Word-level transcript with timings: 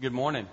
Good 0.00 0.12
morning. 0.14 0.46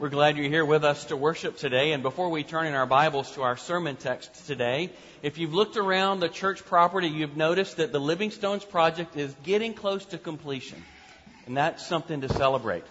We're 0.00 0.08
glad 0.08 0.36
you're 0.36 0.48
here 0.48 0.64
with 0.64 0.82
us 0.82 1.04
to 1.04 1.16
worship 1.16 1.56
today. 1.56 1.92
And 1.92 2.02
before 2.02 2.30
we 2.30 2.42
turn 2.42 2.66
in 2.66 2.74
our 2.74 2.84
Bibles 2.84 3.30
to 3.34 3.42
our 3.42 3.56
sermon 3.56 3.94
text 3.94 4.48
today, 4.48 4.90
if 5.22 5.38
you've 5.38 5.54
looked 5.54 5.76
around 5.76 6.18
the 6.18 6.28
church 6.28 6.64
property, 6.64 7.06
you've 7.06 7.36
noticed 7.36 7.76
that 7.76 7.92
the 7.92 8.00
Living 8.00 8.32
Stones 8.32 8.64
project 8.64 9.16
is 9.16 9.32
getting 9.44 9.72
close 9.72 10.04
to 10.06 10.18
completion. 10.18 10.82
And 11.46 11.56
that's 11.56 11.86
something 11.86 12.22
to 12.22 12.28
celebrate. 12.28 12.82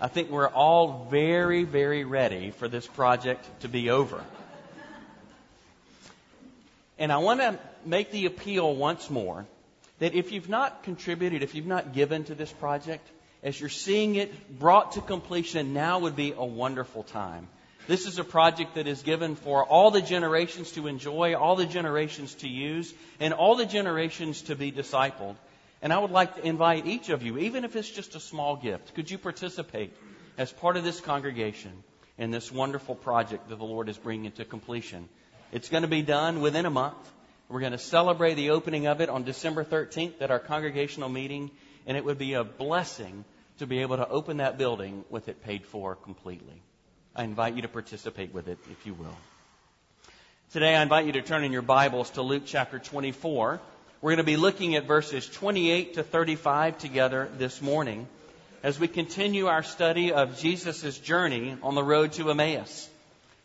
I 0.00 0.08
think 0.08 0.30
we're 0.30 0.48
all 0.48 1.06
very, 1.08 1.62
very 1.62 2.02
ready 2.02 2.50
for 2.50 2.66
this 2.66 2.88
project 2.88 3.46
to 3.60 3.68
be 3.68 3.90
over. 3.90 4.20
And 6.98 7.12
I 7.12 7.18
want 7.18 7.38
to 7.38 7.56
make 7.84 8.10
the 8.10 8.26
appeal 8.26 8.74
once 8.74 9.08
more 9.10 9.46
that 10.00 10.16
if 10.16 10.32
you've 10.32 10.48
not 10.48 10.82
contributed, 10.82 11.44
if 11.44 11.54
you've 11.54 11.66
not 11.66 11.92
given 11.92 12.24
to 12.24 12.34
this 12.34 12.52
project, 12.52 13.08
as 13.42 13.58
you're 13.60 13.68
seeing 13.68 14.16
it 14.16 14.58
brought 14.58 14.92
to 14.92 15.00
completion, 15.00 15.72
now 15.72 16.00
would 16.00 16.16
be 16.16 16.34
a 16.36 16.44
wonderful 16.44 17.02
time. 17.02 17.48
This 17.86 18.06
is 18.06 18.18
a 18.18 18.24
project 18.24 18.74
that 18.74 18.86
is 18.86 19.02
given 19.02 19.34
for 19.34 19.64
all 19.64 19.90
the 19.90 20.02
generations 20.02 20.72
to 20.72 20.88
enjoy, 20.88 21.34
all 21.34 21.56
the 21.56 21.64
generations 21.64 22.34
to 22.36 22.48
use, 22.48 22.92
and 23.18 23.32
all 23.32 23.56
the 23.56 23.64
generations 23.64 24.42
to 24.42 24.56
be 24.56 24.70
discipled. 24.70 25.36
And 25.80 25.92
I 25.92 25.98
would 25.98 26.10
like 26.10 26.34
to 26.34 26.46
invite 26.46 26.86
each 26.86 27.08
of 27.08 27.22
you, 27.22 27.38
even 27.38 27.64
if 27.64 27.76
it's 27.76 27.88
just 27.88 28.14
a 28.14 28.20
small 28.20 28.56
gift, 28.56 28.94
could 28.94 29.10
you 29.10 29.16
participate 29.16 29.94
as 30.36 30.52
part 30.52 30.76
of 30.76 30.84
this 30.84 31.00
congregation 31.00 31.72
in 32.18 32.30
this 32.30 32.52
wonderful 32.52 32.96
project 32.96 33.48
that 33.48 33.58
the 33.58 33.64
Lord 33.64 33.88
is 33.88 33.96
bringing 33.96 34.32
to 34.32 34.44
completion? 34.44 35.08
It's 35.52 35.70
going 35.70 35.82
to 35.82 35.88
be 35.88 36.02
done 36.02 36.42
within 36.42 36.66
a 36.66 36.70
month. 36.70 36.96
We're 37.48 37.60
going 37.60 37.72
to 37.72 37.78
celebrate 37.78 38.34
the 38.34 38.50
opening 38.50 38.86
of 38.86 39.00
it 39.00 39.08
on 39.08 39.22
December 39.22 39.64
13th 39.64 40.20
at 40.20 40.30
our 40.30 40.40
congregational 40.40 41.08
meeting 41.08 41.50
and 41.88 41.96
it 41.96 42.04
would 42.04 42.18
be 42.18 42.34
a 42.34 42.44
blessing 42.44 43.24
to 43.58 43.66
be 43.66 43.80
able 43.80 43.96
to 43.96 44.08
open 44.08 44.36
that 44.36 44.56
building 44.56 45.04
with 45.10 45.28
it 45.28 45.42
paid 45.42 45.64
for 45.66 45.96
completely. 45.96 46.62
I 47.14 47.24
invite 47.24 47.56
you 47.56 47.62
to 47.62 47.68
participate 47.68 48.32
with 48.32 48.46
it 48.46 48.58
if 48.70 48.86
you 48.86 48.94
will. 48.94 49.16
Today 50.52 50.76
I 50.76 50.82
invite 50.82 51.06
you 51.06 51.12
to 51.12 51.22
turn 51.22 51.42
in 51.42 51.50
your 51.50 51.62
Bibles 51.62 52.10
to 52.10 52.22
Luke 52.22 52.44
chapter 52.46 52.78
24. 52.78 53.60
We're 54.00 54.10
going 54.10 54.18
to 54.18 54.22
be 54.22 54.36
looking 54.36 54.76
at 54.76 54.86
verses 54.86 55.26
28 55.26 55.94
to 55.94 56.04
35 56.04 56.78
together 56.78 57.28
this 57.36 57.60
morning 57.60 58.06
as 58.62 58.78
we 58.78 58.86
continue 58.86 59.46
our 59.46 59.64
study 59.64 60.12
of 60.12 60.38
Jesus' 60.38 60.96
journey 60.96 61.56
on 61.60 61.74
the 61.74 61.82
road 61.82 62.12
to 62.12 62.30
Emmaus. 62.30 62.88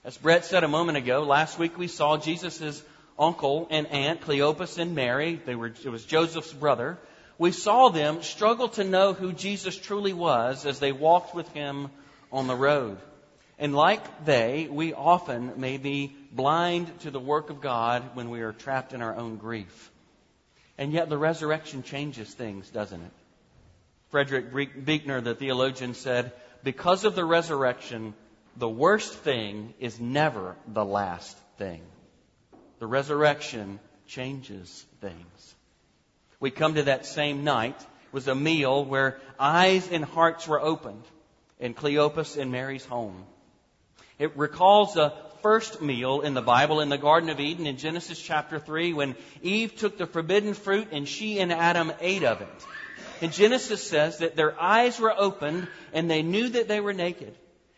As 0.06 0.16
Brett 0.16 0.46
said 0.46 0.64
a 0.64 0.68
moment 0.68 1.00
ago, 1.00 1.24
last 1.24 1.58
week 1.58 1.76
we 1.76 1.88
saw 1.88 2.18
Jesus' 2.18 2.84
uncle 3.18 3.68
and 3.72 3.88
aunt, 3.88 4.22
Cleopas 4.22 4.78
and 4.78 4.94
Mary. 4.94 5.42
They 5.44 5.56
were, 5.56 5.74
it 5.84 5.90
was 5.90 6.06
Joseph's 6.06 6.54
brother 6.54 7.00
we 7.44 7.52
saw 7.52 7.90
them 7.90 8.24
struggle 8.24 8.70
to 8.70 8.86
know 8.86 9.12
who 9.12 9.34
Jesus 9.34 9.78
truly 9.78 10.14
was 10.14 10.66
as 10.66 10.80
they 10.80 10.94
walked 10.94 11.36
with 11.36 11.50
him 11.50 11.92
on 12.32 12.48
the 12.48 12.56
road. 12.56 12.98
And 13.60 13.76
like 13.76 14.24
they, 14.24 14.70
we 14.72 14.94
often 14.94 15.60
may 15.60 15.76
be 15.76 16.16
blind 16.32 16.98
to 17.02 17.12
the 17.12 17.20
work 17.20 17.50
of 17.50 17.60
God 17.60 18.16
when 18.16 18.30
we 18.30 18.40
are 18.44 18.54
trapped 18.54 18.94
in 18.94 19.02
our 19.02 19.14
own 19.14 19.36
grief. 19.36 19.92
And 20.78 20.94
yet 20.94 21.10
the 21.10 21.18
resurrection 21.18 21.84
changes 21.84 22.34
things, 22.34 22.70
doesn't 22.70 23.02
it? 23.02 23.12
Frederick 24.10 24.54
Buechner, 24.86 25.20
the 25.20 25.36
theologian, 25.36 25.96
said, 25.96 26.32
because 26.64 27.04
of 27.04 27.14
the 27.14 27.26
resurrection, 27.26 28.14
the 28.56 28.70
worst 28.70 29.14
thing 29.16 29.74
is 29.82 30.00
never 30.00 30.56
the 30.66 30.86
last 30.86 31.38
thing. 31.58 31.82
The 32.80 32.88
resurrection 32.88 33.82
changes 34.08 34.86
things 35.02 35.56
we 36.44 36.52
come 36.52 36.74
to 36.74 36.84
that 36.84 37.06
same 37.06 37.46
night 37.46 37.80
was 38.12 38.28
a 38.28 38.36
meal 38.36 38.84
where 38.84 39.18
eyes 39.40 39.90
and 39.90 40.04
hearts 40.04 40.46
were 40.46 40.60
opened 40.60 41.06
in 41.58 41.74
Cleopas 41.74 42.36
and 42.36 42.52
Mary's 42.52 42.84
home. 42.84 43.24
It 44.20 44.36
recalls 44.36 44.94
the 44.94 45.14
first 45.42 45.82
meal 45.82 46.20
in 46.20 46.34
the 46.34 46.42
Bible 46.42 46.82
in 46.82 46.90
the 46.90 46.98
Garden 46.98 47.30
of 47.30 47.40
Eden 47.40 47.66
in 47.66 47.78
Genesis 47.78 48.22
chapter 48.22 48.60
3 48.60 48.92
when 48.92 49.16
Eve 49.42 49.74
took 49.78 49.98
the 49.98 50.06
forbidden 50.06 50.54
fruit 50.54 50.90
and 50.92 51.08
she 51.08 51.40
and 51.40 51.54
Adam 51.54 51.94
ate 52.02 52.26
of 52.26 52.42
it. 52.42 52.68
And 53.22 53.32
Genesis 53.32 53.82
says 53.82 54.18
that 54.18 54.36
their 54.36 54.62
eyes 54.62 55.00
were 55.00 55.18
opened 55.18 55.70
and 55.94 56.12
they 56.12 56.24
knew 56.24 56.50
that 56.50 56.68
they 56.68 56.82
were 56.82 56.92
naked. 56.92 57.34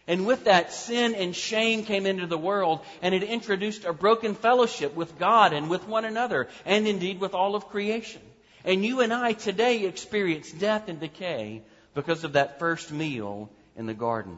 And 0.08 0.26
with 0.26 0.46
that, 0.46 0.74
sin 0.74 1.14
and 1.14 1.36
shame 1.36 1.84
came 1.84 2.08
into 2.08 2.26
the 2.26 2.38
world, 2.38 2.82
and 3.04 3.14
it 3.14 3.24
introduced 3.24 3.86
a 3.86 3.94
broken 3.94 4.34
fellowship 4.34 4.96
with 4.96 5.20
God 5.20 5.54
and 5.54 5.70
with 5.70 5.88
one 5.88 6.06
another, 6.06 6.48
and 6.64 6.88
indeed 6.88 7.20
with 7.20 7.34
all 7.34 7.56
of 7.56 7.70
creation. 7.70 8.22
And 8.66 8.84
you 8.84 9.02
and 9.02 9.14
I 9.14 9.34
today 9.34 9.86
experience 9.86 10.52
death 10.52 10.90
and 10.90 11.00
decay 11.00 11.62
because 11.94 12.24
of 12.24 12.34
that 12.34 12.58
first 12.58 12.92
meal 12.92 13.50
in 13.78 13.86
the 13.86 13.94
garden. 13.94 14.38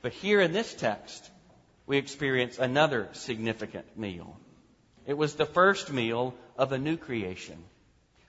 But 0.00 0.12
here 0.12 0.40
in 0.40 0.52
this 0.52 0.72
text, 0.72 1.30
we 1.86 1.98
experience 1.98 2.58
another 2.58 3.10
significant 3.12 3.98
meal. 3.98 4.38
It 5.06 5.18
was 5.18 5.34
the 5.34 5.44
first 5.44 5.92
meal 5.92 6.34
of 6.56 6.72
a 6.72 6.78
new 6.78 6.96
creation. 6.96 7.62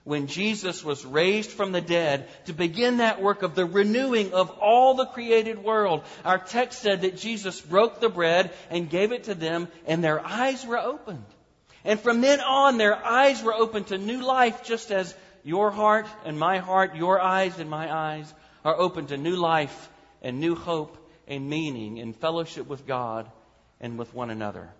When 0.04 0.26
Jesus 0.26 0.84
was 0.84 1.06
raised 1.06 1.50
from 1.50 1.72
the 1.72 1.80
dead 1.80 2.28
to 2.46 2.52
begin 2.52 2.98
that 2.98 3.22
work 3.22 3.42
of 3.42 3.54
the 3.54 3.64
renewing 3.64 4.34
of 4.34 4.50
all 4.50 4.94
the 4.94 5.06
created 5.06 5.62
world, 5.62 6.02
our 6.24 6.38
text 6.38 6.82
said 6.82 7.02
that 7.02 7.16
Jesus 7.16 7.60
broke 7.60 8.00
the 8.00 8.08
bread 8.08 8.50
and 8.68 8.90
gave 8.90 9.12
it 9.12 9.24
to 9.24 9.34
them, 9.34 9.68
and 9.86 10.02
their 10.02 10.24
eyes 10.24 10.66
were 10.66 10.78
opened. 10.78 11.24
And 11.84 11.98
from 11.98 12.20
then 12.20 12.40
on, 12.40 12.78
their 12.78 12.96
eyes 12.96 13.42
were 13.42 13.54
open 13.54 13.84
to 13.84 13.98
new 13.98 14.22
life, 14.22 14.62
just 14.62 14.90
as 14.90 15.14
your 15.42 15.70
heart 15.70 16.06
and 16.24 16.38
my 16.38 16.58
heart, 16.58 16.94
your 16.94 17.20
eyes 17.20 17.58
and 17.58 17.68
my 17.68 17.92
eyes 17.92 18.32
are 18.64 18.78
open 18.78 19.06
to 19.06 19.16
new 19.16 19.36
life 19.36 19.88
and 20.22 20.38
new 20.38 20.54
hope 20.54 20.96
and 21.26 21.48
meaning 21.48 21.98
and 21.98 22.14
fellowship 22.14 22.66
with 22.66 22.86
God 22.86 23.30
and 23.80 23.98
with 23.98 24.14
one 24.14 24.30
another. 24.30 24.70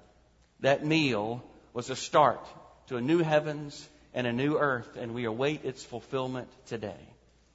That 0.61 0.85
meal 0.85 1.43
was 1.73 1.91
a 1.91 1.97
start 1.97 2.47
to 2.87 2.97
a 2.97 3.01
new 3.01 3.19
heavens 3.19 3.89
and 4.15 4.27
a 4.27 4.33
new 4.33 4.59
earth, 4.59 4.97
and 4.97 5.15
we 5.15 5.25
await 5.25 5.65
its 5.65 5.83
fulfillment 5.85 6.49
today. 6.67 7.09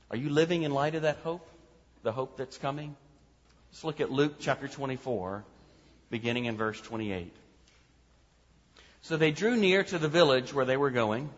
Are 0.10 0.18
you 0.18 0.30
living 0.30 0.64
in 0.64 0.72
light 0.72 0.96
of 0.96 1.04
that 1.04 1.18
hope? 1.18 1.48
The 2.04 2.12
hope 2.12 2.38
that's 2.38 2.58
coming? 2.58 2.96
Let's 3.72 3.84
look 3.84 4.02
at 4.02 4.12
Luke 4.12 4.36
chapter 4.40 4.68
24, 4.68 5.44
beginning 6.10 6.46
in 6.46 6.58
verse 6.58 6.82
28. 6.82 7.34
So 9.02 9.18
they 9.18 9.32
drew 9.32 9.56
near 9.56 9.84
to 9.84 9.98
the 9.98 10.08
village 10.08 10.54
where 10.54 10.66
they 10.66 10.78
were 10.78 10.92
going. 10.92 11.30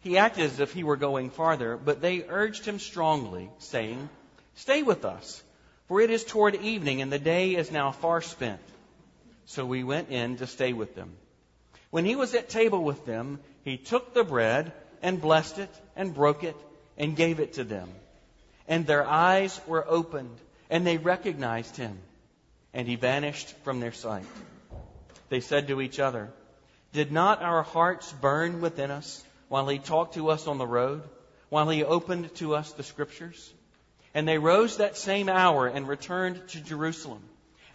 He 0.00 0.16
acted 0.16 0.44
as 0.44 0.60
if 0.60 0.72
he 0.72 0.84
were 0.84 0.96
going 0.96 1.30
farther, 1.30 1.76
but 1.76 2.00
they 2.00 2.24
urged 2.28 2.64
him 2.64 2.78
strongly, 2.78 3.50
saying, 3.58 4.08
Stay 4.54 4.82
with 4.82 5.04
us, 5.04 5.42
for 5.88 6.00
it 6.00 6.10
is 6.10 6.24
toward 6.24 6.54
evening, 6.54 7.02
and 7.02 7.12
the 7.12 7.18
day 7.18 7.54
is 7.54 7.70
now 7.70 7.92
far 7.92 8.22
spent. 8.22 8.60
So 9.46 9.66
we 9.66 9.84
went 9.84 10.10
in 10.10 10.36
to 10.38 10.46
stay 10.46 10.72
with 10.72 10.94
them. 10.94 11.12
When 11.90 12.04
he 12.04 12.16
was 12.16 12.34
at 12.34 12.48
table 12.48 12.82
with 12.84 13.04
them, 13.04 13.40
he 13.64 13.76
took 13.76 14.14
the 14.14 14.24
bread 14.24 14.72
and 15.02 15.20
blessed 15.20 15.58
it 15.58 15.74
and 15.96 16.14
broke 16.14 16.44
it 16.44 16.56
and 16.96 17.16
gave 17.16 17.40
it 17.40 17.54
to 17.54 17.64
them. 17.64 17.88
And 18.68 18.86
their 18.86 19.06
eyes 19.06 19.60
were 19.66 19.84
opened, 19.88 20.38
and 20.70 20.86
they 20.86 20.98
recognized 20.98 21.76
him, 21.76 21.98
and 22.72 22.86
he 22.86 22.94
vanished 22.96 23.52
from 23.64 23.80
their 23.80 23.92
sight. 23.92 24.26
They 25.28 25.40
said 25.40 25.68
to 25.68 25.80
each 25.80 25.98
other, 25.98 26.30
did 26.92 27.12
not 27.12 27.42
our 27.42 27.62
hearts 27.62 28.12
burn 28.12 28.60
within 28.60 28.90
us 28.90 29.24
while 29.48 29.68
he 29.68 29.78
talked 29.78 30.14
to 30.14 30.30
us 30.30 30.46
on 30.46 30.58
the 30.58 30.66
road, 30.66 31.02
while 31.48 31.68
he 31.68 31.84
opened 31.84 32.34
to 32.36 32.54
us 32.54 32.72
the 32.72 32.82
scriptures? 32.82 33.52
And 34.14 34.26
they 34.26 34.38
rose 34.38 34.78
that 34.78 34.96
same 34.96 35.28
hour 35.28 35.66
and 35.66 35.86
returned 35.86 36.48
to 36.48 36.60
Jerusalem. 36.60 37.22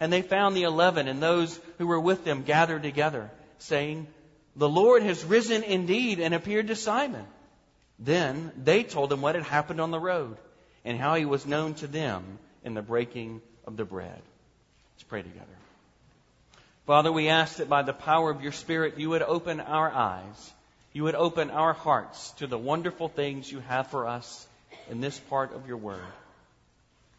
And 0.00 0.12
they 0.12 0.22
found 0.22 0.54
the 0.54 0.64
eleven 0.64 1.08
and 1.08 1.22
those 1.22 1.58
who 1.78 1.86
were 1.86 2.00
with 2.00 2.24
them 2.24 2.42
gathered 2.42 2.82
together, 2.82 3.30
saying, 3.58 4.06
The 4.54 4.68
Lord 4.68 5.02
has 5.02 5.24
risen 5.24 5.62
indeed 5.62 6.20
and 6.20 6.34
appeared 6.34 6.66
to 6.68 6.76
Simon. 6.76 7.24
Then 7.98 8.52
they 8.56 8.82
told 8.82 9.10
him 9.10 9.22
what 9.22 9.34
had 9.34 9.44
happened 9.44 9.80
on 9.80 9.90
the 9.90 9.98
road 9.98 10.36
and 10.84 10.98
how 10.98 11.14
he 11.14 11.24
was 11.24 11.46
known 11.46 11.74
to 11.74 11.86
them 11.86 12.38
in 12.62 12.74
the 12.74 12.82
breaking 12.82 13.40
of 13.66 13.76
the 13.78 13.84
bread. 13.84 14.20
Let's 14.94 15.04
pray 15.04 15.22
together. 15.22 15.46
Father, 16.86 17.10
we 17.10 17.28
ask 17.28 17.56
that 17.56 17.68
by 17.68 17.82
the 17.82 17.92
power 17.92 18.30
of 18.30 18.42
your 18.42 18.52
Spirit, 18.52 18.96
you 18.96 19.10
would 19.10 19.22
open 19.22 19.58
our 19.58 19.90
eyes, 19.90 20.52
you 20.92 21.02
would 21.02 21.16
open 21.16 21.50
our 21.50 21.72
hearts 21.72 22.30
to 22.38 22.46
the 22.46 22.56
wonderful 22.56 23.08
things 23.08 23.50
you 23.50 23.58
have 23.58 23.88
for 23.88 24.06
us 24.06 24.46
in 24.88 25.00
this 25.00 25.18
part 25.18 25.52
of 25.52 25.66
your 25.66 25.78
word. 25.78 25.98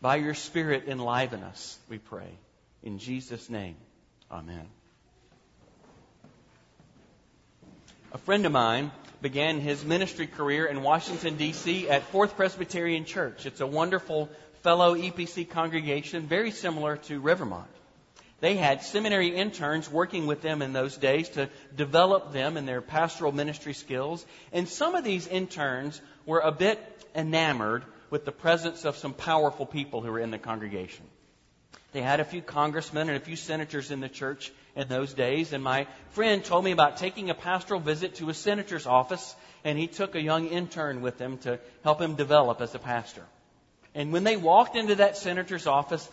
By 0.02 0.16
your 0.16 0.36
Spirit, 0.36 0.86
enliven 0.88 1.44
us, 1.44 1.78
we 1.90 1.98
pray. 1.98 2.30
In 2.81 2.98
Jesus' 2.98 3.50
name, 3.50 3.75
amen. 4.31 4.68
A 8.14 8.18
friend 8.19 8.46
of 8.46 8.54
mine 8.54 8.90
began 9.22 9.60
his 9.60 9.84
ministry 9.84 10.28
career 10.28 10.66
in 10.66 10.81
Washington, 10.81 11.36
D.C. 11.36 11.90
at 11.90 12.04
Fourth 12.04 12.38
Presbyterian 12.38 13.04
Church. 13.04 13.46
It's 13.46 13.60
a 13.60 13.68
wonderful 13.68 14.30
fellow 14.64 14.96
EPC 14.96 15.50
congregation, 15.50 16.25
very 16.25 16.52
similar 16.52 16.96
to 16.98 17.19
Rivermont. 17.19 17.68
They 18.39 18.56
had 18.56 18.84
seminary 18.84 19.30
interns 19.30 19.89
working 19.89 20.28
with 20.28 20.42
them 20.42 20.62
in 20.62 20.72
those 20.72 20.95
days 20.95 21.30
to 21.30 21.50
develop 21.75 22.34
them 22.34 22.56
in 22.56 22.66
their 22.66 22.81
pastoral 22.81 23.31
ministry 23.31 23.74
skills. 23.74 24.25
And 24.51 24.69
some 24.69 24.94
of 24.94 25.04
these 25.04 25.28
interns 25.28 26.00
were 26.25 26.42
a 26.42 26.51
bit 26.51 26.80
enamored 27.16 27.84
with 28.10 28.25
the 28.25 28.31
presence 28.31 28.86
of 28.86 28.98
some 28.98 29.13
powerful 29.13 29.66
people 29.66 30.01
who 30.01 30.12
were 30.12 30.19
in 30.19 30.31
the 30.31 30.38
congregation. 30.38 31.06
They 31.94 32.01
had 32.01 32.19
a 32.19 32.25
few 32.25 32.42
congressmen 32.42 33.10
and 33.10 33.18
a 33.18 33.25
few 33.25 33.36
senators 33.36 33.89
in 33.92 34.01
the 34.01 34.10
church 34.10 34.51
in 34.75 34.88
those 34.88 35.13
days, 35.13 35.51
and 35.51 35.63
my 35.63 35.88
friend 36.12 36.44
told 36.44 36.63
me 36.63 36.72
about 36.72 36.98
taking 36.98 37.30
a 37.30 37.33
pastoral 37.33 37.80
visit 37.80 38.16
to 38.16 38.30
a 38.30 38.33
senator's 38.33 38.86
office, 38.86 39.36
and 39.63 39.80
he 39.80 39.88
took 39.88 40.13
a 40.13 40.22
young 40.22 40.48
intern 40.48 41.01
with 41.01 41.19
him 41.19 41.40
to 41.40 41.60
help 41.83 42.00
him 42.00 42.16
develop 42.16 42.62
as 42.62 42.75
a 42.75 42.80
pastor. 42.80 43.24
And 43.95 44.13
when 44.13 44.24
they 44.24 44.38
walked 44.38 44.75
into 44.75 44.95
that 44.95 45.18
senator's 45.18 45.66
office, 45.66 46.07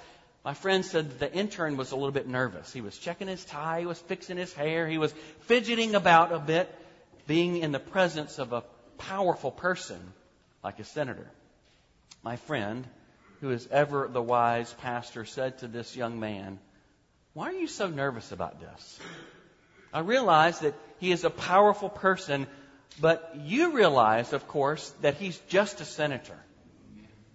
my 0.45 0.53
friend 0.53 0.85
said 0.85 1.19
the 1.19 1.33
intern 1.33 1.79
was 1.79 1.93
a 1.93 1.97
little 1.97 2.13
bit 2.13 2.29
nervous. 2.29 2.71
He 2.73 2.83
was 2.83 2.99
checking 2.99 3.29
his 3.29 3.45
tie, 3.45 3.81
he 3.81 3.87
was 3.87 3.99
fixing 3.99 4.37
his 4.37 4.53
hair, 4.53 4.87
he 4.87 4.99
was 4.99 5.13
fidgeting 5.43 5.95
about 5.95 6.33
a 6.33 6.39
bit, 6.39 6.73
being 7.27 7.57
in 7.57 7.73
the 7.73 7.79
presence 7.79 8.39
of 8.39 8.53
a 8.53 8.63
powerful 8.99 9.51
person 9.51 10.01
like 10.63 10.79
a 10.79 10.85
senator. 10.85 11.31
My 12.23 12.37
friend, 12.37 12.87
who 13.41 13.51
is 13.51 13.67
ever 13.71 14.09
the 14.09 14.23
wise 14.23 14.73
pastor, 14.75 15.25
said 15.25 15.59
to 15.59 15.67
this 15.67 15.97
young 15.97 16.21
man, 16.21 16.59
Why 17.33 17.47
are 17.47 17.53
you 17.53 17.67
so 17.67 17.89
nervous 17.89 18.31
about 18.31 18.61
this? 18.61 19.01
I 19.95 20.01
realize 20.01 20.61
that 20.61 20.75
he 20.99 21.11
is 21.11 21.25
a 21.25 21.31
powerful 21.31 21.89
person, 21.89 22.47
but 23.01 23.35
you 23.41 23.73
realize, 23.73 24.35
of 24.35 24.47
course, 24.49 24.91
that 25.01 25.15
he's 25.15 25.39
just 25.49 25.81
a 25.81 25.85
senator 25.85 26.39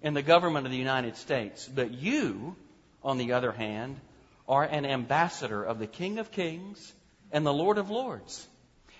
in 0.01 0.13
the 0.13 0.21
government 0.21 0.67
of 0.67 0.71
the 0.71 0.77
United 0.77 1.17
States. 1.17 1.67
But 1.67 1.91
you, 1.91 2.55
on 3.03 3.17
the 3.17 3.33
other 3.33 3.51
hand, 3.51 3.99
are 4.47 4.63
an 4.63 4.85
ambassador 4.85 5.63
of 5.63 5.79
the 5.79 5.87
King 5.87 6.19
of 6.19 6.31
Kings 6.31 6.93
and 7.31 7.45
the 7.45 7.53
Lord 7.53 7.77
of 7.77 7.89
Lords. 7.89 8.47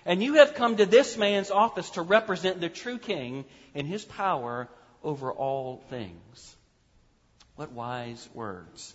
And 0.06 0.22
you 0.22 0.34
have 0.34 0.54
come 0.54 0.76
to 0.76 0.86
this 0.86 1.16
man's 1.16 1.50
office 1.50 1.90
to 1.90 2.02
represent 2.02 2.60
the 2.60 2.68
true 2.68 2.98
king 2.98 3.44
in 3.74 3.86
his 3.86 4.04
power 4.04 4.68
over 5.02 5.32
all 5.32 5.82
things. 5.90 6.56
What 7.56 7.72
wise 7.72 8.28
words. 8.32 8.94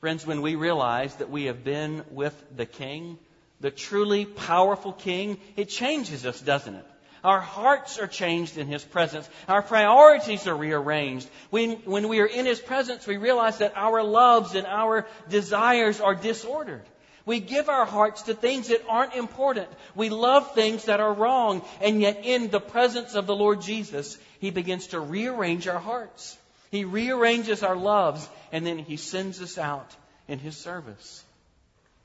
Friends, 0.00 0.26
when 0.26 0.40
we 0.40 0.54
realize 0.54 1.14
that 1.16 1.28
we 1.28 1.44
have 1.44 1.62
been 1.62 2.04
with 2.10 2.34
the 2.56 2.64
king, 2.64 3.18
the 3.60 3.70
truly 3.70 4.24
powerful 4.24 4.92
king, 4.92 5.38
it 5.56 5.68
changes 5.68 6.24
us, 6.24 6.40
doesn't 6.40 6.74
it? 6.74 6.86
Our 7.22 7.40
hearts 7.40 7.98
are 7.98 8.06
changed 8.06 8.56
in 8.56 8.66
His 8.66 8.84
presence. 8.84 9.28
Our 9.48 9.62
priorities 9.62 10.46
are 10.46 10.56
rearranged. 10.56 11.28
When, 11.50 11.72
when 11.84 12.08
we 12.08 12.20
are 12.20 12.26
in 12.26 12.46
His 12.46 12.60
presence, 12.60 13.06
we 13.06 13.18
realize 13.18 13.58
that 13.58 13.76
our 13.76 14.02
loves 14.02 14.54
and 14.54 14.66
our 14.66 15.06
desires 15.28 16.00
are 16.00 16.14
disordered. 16.14 16.82
We 17.26 17.40
give 17.40 17.68
our 17.68 17.84
hearts 17.84 18.22
to 18.22 18.34
things 18.34 18.68
that 18.68 18.84
aren't 18.88 19.14
important. 19.14 19.68
We 19.94 20.08
love 20.08 20.54
things 20.54 20.86
that 20.86 21.00
are 21.00 21.12
wrong. 21.12 21.62
And 21.82 22.00
yet, 22.00 22.22
in 22.24 22.48
the 22.48 22.60
presence 22.60 23.14
of 23.14 23.26
the 23.26 23.36
Lord 23.36 23.60
Jesus, 23.60 24.16
He 24.40 24.50
begins 24.50 24.88
to 24.88 25.00
rearrange 25.00 25.68
our 25.68 25.78
hearts. 25.78 26.36
He 26.70 26.84
rearranges 26.84 27.62
our 27.62 27.76
loves, 27.76 28.26
and 28.52 28.66
then 28.66 28.78
He 28.78 28.96
sends 28.96 29.42
us 29.42 29.58
out 29.58 29.94
in 30.26 30.38
His 30.38 30.56
service. 30.56 31.22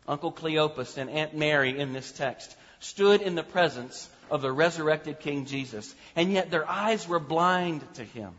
Uncle 0.08 0.32
Cleopas 0.32 0.98
and 0.98 1.10
Aunt 1.10 1.36
Mary 1.36 1.80
in 1.80 1.94
this 1.94 2.12
text 2.12 2.56
stood 2.80 3.22
in 3.22 3.36
the 3.36 3.44
presence 3.44 4.10
of 4.30 4.42
the 4.42 4.51
resurrected 4.51 5.19
King 5.19 5.45
Jesus, 5.45 5.94
and 6.16 6.31
yet 6.31 6.51
their 6.51 6.69
eyes 6.69 7.07
were 7.07 7.19
blind 7.19 7.81
to 7.95 8.04
Him. 8.04 8.33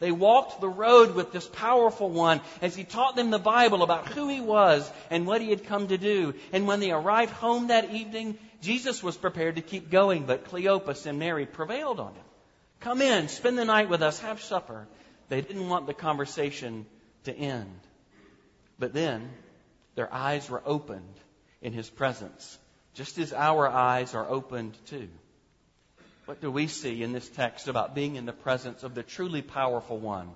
They 0.00 0.12
walked 0.12 0.60
the 0.60 0.68
road 0.68 1.14
with 1.14 1.32
this 1.32 1.46
powerful 1.46 2.08
one 2.08 2.40
as 2.62 2.76
he 2.76 2.84
taught 2.84 3.16
them 3.16 3.30
the 3.30 3.38
Bible 3.38 3.82
about 3.82 4.08
who 4.08 4.28
he 4.28 4.40
was 4.40 4.88
and 5.10 5.26
what 5.26 5.40
he 5.40 5.50
had 5.50 5.66
come 5.66 5.88
to 5.88 5.98
do. 5.98 6.34
And 6.52 6.68
when 6.68 6.78
they 6.78 6.92
arrived 6.92 7.32
home 7.32 7.68
that 7.68 7.92
evening, 7.92 8.38
Jesus 8.62 9.02
was 9.02 9.16
prepared 9.16 9.56
to 9.56 9.62
keep 9.62 9.90
going, 9.90 10.24
but 10.24 10.44
Cleopas 10.44 11.06
and 11.06 11.18
Mary 11.18 11.46
prevailed 11.46 11.98
on 11.98 12.14
him. 12.14 12.24
Come 12.80 13.02
in, 13.02 13.26
spend 13.26 13.58
the 13.58 13.64
night 13.64 13.88
with 13.88 14.02
us, 14.02 14.20
have 14.20 14.40
supper. 14.40 14.86
They 15.28 15.40
didn't 15.40 15.68
want 15.68 15.86
the 15.86 15.94
conversation 15.94 16.86
to 17.24 17.36
end. 17.36 17.80
But 18.78 18.94
then 18.94 19.28
their 19.96 20.12
eyes 20.12 20.48
were 20.48 20.62
opened 20.64 21.14
in 21.60 21.72
his 21.72 21.90
presence, 21.90 22.56
just 22.98 23.16
as 23.18 23.32
our 23.32 23.68
eyes 23.68 24.16
are 24.16 24.28
opened 24.28 24.76
too. 24.86 25.08
What 26.24 26.40
do 26.40 26.50
we 26.50 26.66
see 26.66 27.04
in 27.04 27.12
this 27.12 27.28
text 27.28 27.68
about 27.68 27.94
being 27.94 28.16
in 28.16 28.26
the 28.26 28.32
presence 28.32 28.82
of 28.82 28.96
the 28.96 29.04
truly 29.04 29.40
powerful 29.40 29.98
one, 29.98 30.30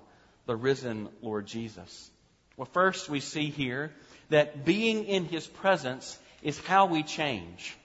the 0.45 0.55
risen 0.55 1.09
Lord 1.21 1.45
Jesus? 1.45 2.09
Well, 2.55 2.69
first 2.71 3.09
we 3.09 3.19
see 3.19 3.49
here 3.49 3.91
that 4.29 4.63
being 4.63 5.03
in 5.03 5.25
his 5.25 5.45
presence 5.45 6.17
is 6.41 6.57
how 6.57 6.85
we 6.85 7.03
change. 7.03 7.75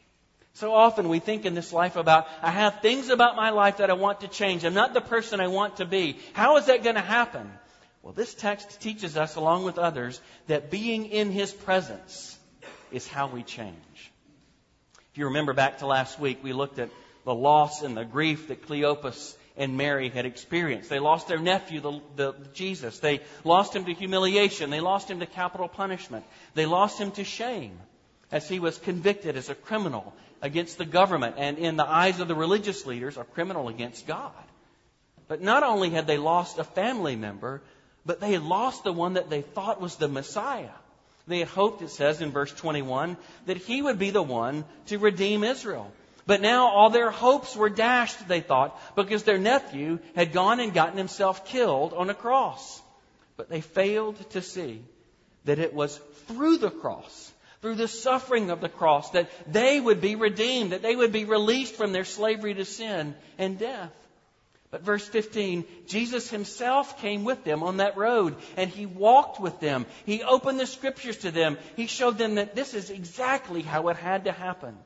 So 0.54 0.72
often 0.72 1.08
we 1.08 1.18
think 1.18 1.44
in 1.44 1.56
this 1.56 1.72
life 1.72 1.96
about, 1.96 2.28
I 2.40 2.52
have 2.52 2.80
things 2.80 3.08
about 3.08 3.34
my 3.34 3.50
life 3.50 3.78
that 3.78 3.90
I 3.90 3.94
want 3.94 4.20
to 4.20 4.28
change. 4.28 4.64
I'm 4.64 4.74
not 4.74 4.94
the 4.94 5.00
person 5.00 5.40
I 5.40 5.48
want 5.48 5.78
to 5.78 5.86
be. 5.86 6.18
How 6.34 6.56
is 6.56 6.66
that 6.66 6.84
going 6.84 6.94
to 6.94 7.00
happen? 7.00 7.50
Well, 8.04 8.12
this 8.12 8.32
text 8.32 8.80
teaches 8.80 9.16
us, 9.16 9.34
along 9.34 9.64
with 9.64 9.76
others, 9.76 10.20
that 10.46 10.70
being 10.70 11.06
in 11.06 11.32
his 11.32 11.52
presence 11.52 12.38
is 12.92 13.08
how 13.08 13.26
we 13.26 13.42
change. 13.42 13.74
If 15.18 15.20
you 15.22 15.26
remember 15.26 15.52
back 15.52 15.78
to 15.78 15.86
last 15.88 16.20
week, 16.20 16.44
we 16.44 16.52
looked 16.52 16.78
at 16.78 16.90
the 17.24 17.34
loss 17.34 17.82
and 17.82 17.96
the 17.96 18.04
grief 18.04 18.46
that 18.46 18.68
Cleopas 18.68 19.34
and 19.56 19.76
Mary 19.76 20.10
had 20.10 20.26
experienced. 20.26 20.88
They 20.88 21.00
lost 21.00 21.26
their 21.26 21.40
nephew, 21.40 21.80
the, 21.80 22.00
the, 22.14 22.34
Jesus. 22.54 23.00
They 23.00 23.22
lost 23.42 23.74
him 23.74 23.84
to 23.86 23.94
humiliation. 23.94 24.70
They 24.70 24.78
lost 24.78 25.10
him 25.10 25.18
to 25.18 25.26
capital 25.26 25.66
punishment. 25.66 26.24
They 26.54 26.66
lost 26.66 27.00
him 27.00 27.10
to 27.10 27.24
shame 27.24 27.80
as 28.30 28.48
he 28.48 28.60
was 28.60 28.78
convicted 28.78 29.36
as 29.36 29.48
a 29.48 29.56
criminal 29.56 30.14
against 30.40 30.78
the 30.78 30.84
government 30.84 31.34
and 31.36 31.58
in 31.58 31.74
the 31.74 31.84
eyes 31.84 32.20
of 32.20 32.28
the 32.28 32.36
religious 32.36 32.86
leaders, 32.86 33.16
a 33.16 33.24
criminal 33.24 33.66
against 33.66 34.06
God. 34.06 34.30
But 35.26 35.42
not 35.42 35.64
only 35.64 35.90
had 35.90 36.06
they 36.06 36.18
lost 36.18 36.60
a 36.60 36.64
family 36.64 37.16
member, 37.16 37.60
but 38.06 38.20
they 38.20 38.34
had 38.34 38.44
lost 38.44 38.84
the 38.84 38.92
one 38.92 39.14
that 39.14 39.30
they 39.30 39.42
thought 39.42 39.80
was 39.80 39.96
the 39.96 40.06
Messiah. 40.06 40.78
They 41.28 41.40
had 41.40 41.48
hoped, 41.48 41.82
it 41.82 41.90
says 41.90 42.22
in 42.22 42.30
verse 42.30 42.52
21, 42.52 43.16
that 43.46 43.58
he 43.58 43.82
would 43.82 43.98
be 43.98 44.10
the 44.10 44.22
one 44.22 44.64
to 44.86 44.98
redeem 44.98 45.44
Israel. 45.44 45.92
But 46.26 46.40
now 46.40 46.68
all 46.68 46.90
their 46.90 47.10
hopes 47.10 47.54
were 47.54 47.68
dashed, 47.68 48.26
they 48.28 48.40
thought, 48.40 48.78
because 48.96 49.22
their 49.22 49.38
nephew 49.38 49.98
had 50.14 50.32
gone 50.32 50.58
and 50.60 50.74
gotten 50.74 50.98
himself 50.98 51.46
killed 51.46 51.92
on 51.92 52.10
a 52.10 52.14
cross. 52.14 52.82
But 53.36 53.48
they 53.48 53.60
failed 53.60 54.18
to 54.30 54.42
see 54.42 54.82
that 55.44 55.58
it 55.58 55.74
was 55.74 55.98
through 56.26 56.58
the 56.58 56.70
cross, 56.70 57.32
through 57.60 57.76
the 57.76 57.88
suffering 57.88 58.50
of 58.50 58.60
the 58.60 58.68
cross, 58.68 59.10
that 59.10 59.30
they 59.50 59.80
would 59.80 60.00
be 60.00 60.16
redeemed, 60.16 60.72
that 60.72 60.82
they 60.82 60.96
would 60.96 61.12
be 61.12 61.24
released 61.24 61.74
from 61.74 61.92
their 61.92 62.04
slavery 62.04 62.54
to 62.54 62.64
sin 62.64 63.14
and 63.38 63.58
death. 63.58 63.92
But 64.70 64.82
verse 64.82 65.06
15, 65.08 65.64
Jesus 65.86 66.28
himself 66.28 67.00
came 67.00 67.24
with 67.24 67.42
them 67.42 67.62
on 67.62 67.78
that 67.78 67.96
road 67.96 68.36
and 68.56 68.68
he 68.68 68.84
walked 68.84 69.40
with 69.40 69.60
them. 69.60 69.86
He 70.04 70.22
opened 70.22 70.60
the 70.60 70.66
scriptures 70.66 71.16
to 71.18 71.30
them. 71.30 71.56
He 71.74 71.86
showed 71.86 72.18
them 72.18 72.34
that 72.34 72.54
this 72.54 72.74
is 72.74 72.90
exactly 72.90 73.62
how 73.62 73.88
it 73.88 73.96
had 73.96 74.24
to 74.24 74.32
happen. 74.32 74.76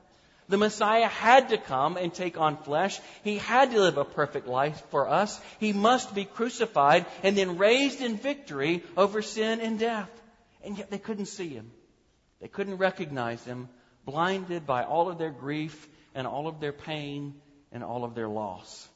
The 0.49 0.59
Messiah 0.59 1.09
had 1.09 1.49
to 1.49 1.59
come 1.59 1.97
and 1.97 2.13
take 2.13 2.39
on 2.39 2.59
flesh. 2.59 3.01
He 3.25 3.39
had 3.39 3.73
to 3.73 3.81
live 3.81 3.97
a 3.97 4.05
perfect 4.05 4.47
life 4.47 4.81
for 4.91 5.09
us. 5.09 5.41
He 5.59 5.73
must 5.73 6.15
be 6.15 6.27
crucified 6.27 7.07
and 7.25 7.37
then 7.37 7.59
raised 7.59 8.01
in 8.01 8.17
victory 8.17 8.85
over 8.97 9.23
sin 9.23 9.61
and 9.61 9.79
death. 9.79 10.11
And 10.63 10.79
yet 10.79 10.91
they 10.91 10.99
couldn't 10.99 11.27
see 11.27 11.49
him. 11.49 11.71
They 12.41 12.49
couldn't 12.49 12.79
recognize 12.79 13.43
him, 13.45 13.69
blinded 14.05 14.67
by 14.67 14.85
all 14.85 15.09
of 15.09 15.19
their 15.19 15.31
grief 15.31 15.89
and 16.15 16.27
all 16.27 16.47
of 16.47 16.61
their 16.61 16.73
pain 16.73 17.35
and 17.73 17.83
all 17.83 18.05
of 18.05 18.15
their 18.15 18.29
loss. 18.29 18.89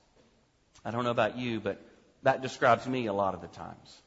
I 0.86 0.92
don't 0.92 1.02
know 1.02 1.10
about 1.10 1.36
you, 1.36 1.58
but 1.58 1.80
that 2.22 2.42
describes 2.42 2.86
me 2.86 3.06
a 3.06 3.12
lot 3.12 3.34
of 3.34 3.40
the 3.40 3.48
times. 3.48 4.02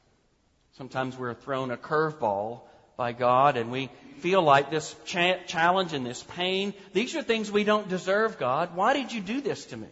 Sometimes 0.77 1.17
we're 1.17 1.33
thrown 1.33 1.71
a 1.71 1.77
curveball 1.77 2.61
by 2.95 3.11
God 3.11 3.57
and 3.57 3.69
we 3.69 3.89
feel 4.19 4.41
like 4.41 4.71
this 4.71 4.95
cha- 5.03 5.43
challenge 5.45 5.91
and 5.91 6.05
this 6.05 6.23
pain, 6.23 6.73
these 6.93 7.17
are 7.17 7.21
things 7.21 7.51
we 7.51 7.65
don't 7.65 7.89
deserve, 7.89 8.39
God. 8.39 8.75
Why 8.75 8.93
did 8.93 9.11
you 9.11 9.19
do 9.19 9.41
this 9.41 9.65
to 9.65 9.77
me? 9.77 9.89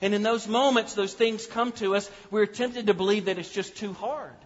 And 0.00 0.14
in 0.14 0.22
those 0.22 0.46
moments, 0.46 0.94
those 0.94 1.14
things 1.14 1.48
come 1.48 1.72
to 1.72 1.96
us, 1.96 2.08
we're 2.30 2.46
tempted 2.46 2.86
to 2.86 2.94
believe 2.94 3.24
that 3.24 3.38
it's 3.38 3.52
just 3.52 3.74
too 3.74 3.92
hard. 3.92 4.36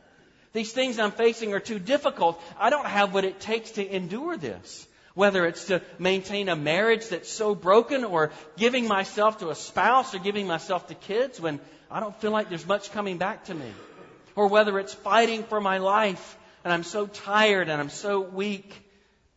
These 0.55 0.73
things 0.73 0.99
I'm 0.99 1.13
facing 1.13 1.53
are 1.53 1.61
too 1.61 1.79
difficult. 1.79 2.43
I 2.59 2.71
don't 2.71 2.87
have 2.87 3.13
what 3.13 3.27
it 3.27 3.41
takes 3.41 3.73
to 3.73 3.95
endure 3.95 4.39
this. 4.39 4.87
Whether 5.19 5.47
it's 5.47 5.65
to 5.65 5.83
maintain 5.99 6.49
a 6.49 6.55
marriage 6.55 7.09
that's 7.09 7.29
so 7.29 7.57
broken 7.57 8.05
or 8.05 8.31
giving 8.57 8.87
myself 8.87 9.39
to 9.39 9.51
a 9.51 9.57
spouse 9.57 10.15
or 10.15 10.21
giving 10.21 10.47
myself 10.47 10.87
to 10.87 10.95
kids 10.95 11.41
when 11.41 11.59
I 11.91 11.99
don't 11.99 12.15
feel 12.21 12.31
like 12.31 12.51
there's 12.51 12.69
much 12.69 12.93
coming 12.93 13.19
back 13.19 13.47
to 13.47 13.55
me. 13.55 13.67
Or 14.37 14.47
whether 14.47 14.79
it's 14.79 14.95
fighting 14.95 15.43
for 15.43 15.61
my 15.61 15.79
life 15.79 16.39
and 16.63 16.73
I'm 16.73 16.85
so 16.85 17.09
tired 17.09 17.69
and 17.69 17.81
I'm 17.81 17.91
so 17.91 18.21
weak. 18.21 18.73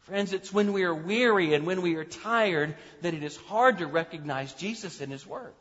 Friends, 0.01 0.33
it's 0.33 0.53
when 0.53 0.71
we 0.73 0.83
are 0.83 0.93
weary 0.93 1.55
and 1.55 1.65
when 1.65 1.81
we 1.81 1.95
are 1.95 2.05
tired 2.05 2.75
that 3.01 3.15
it 3.15 3.23
is 3.23 3.35
hard 3.35 3.79
to 3.79 3.87
recognize 3.87 4.53
Jesus 4.53 5.01
and 5.01 5.11
His 5.11 5.25
work. 5.25 5.57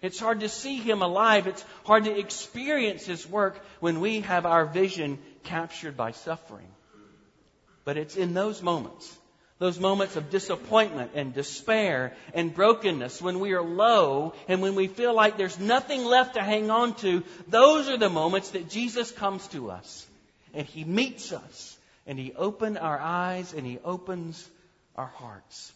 It's 0.00 0.18
hard 0.18 0.40
to 0.40 0.48
see 0.48 0.78
Him 0.78 1.02
alive. 1.02 1.46
It's 1.46 1.66
hard 1.84 2.04
to 2.04 2.18
experience 2.18 3.04
His 3.04 3.28
work 3.28 3.62
when 3.80 4.00
we 4.00 4.20
have 4.20 4.46
our 4.46 4.64
vision 4.64 5.18
captured 5.42 5.98
by 5.98 6.12
suffering. 6.12 6.72
But 7.84 7.98
it's 7.98 8.16
in 8.16 8.32
those 8.32 8.62
moments, 8.62 9.18
Those 9.60 9.78
moments 9.78 10.16
of 10.16 10.30
disappointment 10.30 11.10
and 11.14 11.34
despair 11.34 12.16
and 12.32 12.54
brokenness 12.54 13.20
when 13.20 13.40
we 13.40 13.52
are 13.52 13.62
low 13.62 14.32
and 14.48 14.62
when 14.62 14.74
we 14.74 14.88
feel 14.88 15.14
like 15.14 15.36
there's 15.36 15.58
nothing 15.58 16.02
left 16.02 16.34
to 16.34 16.42
hang 16.42 16.70
on 16.70 16.94
to, 16.96 17.22
those 17.46 17.86
are 17.90 17.98
the 17.98 18.08
moments 18.08 18.52
that 18.52 18.70
Jesus 18.70 19.12
comes 19.12 19.46
to 19.48 19.70
us 19.70 20.06
and 20.54 20.66
He 20.66 20.82
meets 20.84 21.30
us 21.30 21.76
and 22.06 22.18
He 22.18 22.32
opens 22.32 22.78
our 22.78 22.98
eyes 22.98 23.52
and 23.52 23.66
He 23.66 23.78
opens 23.84 24.48
our 24.96 25.08
hearts. 25.08 25.70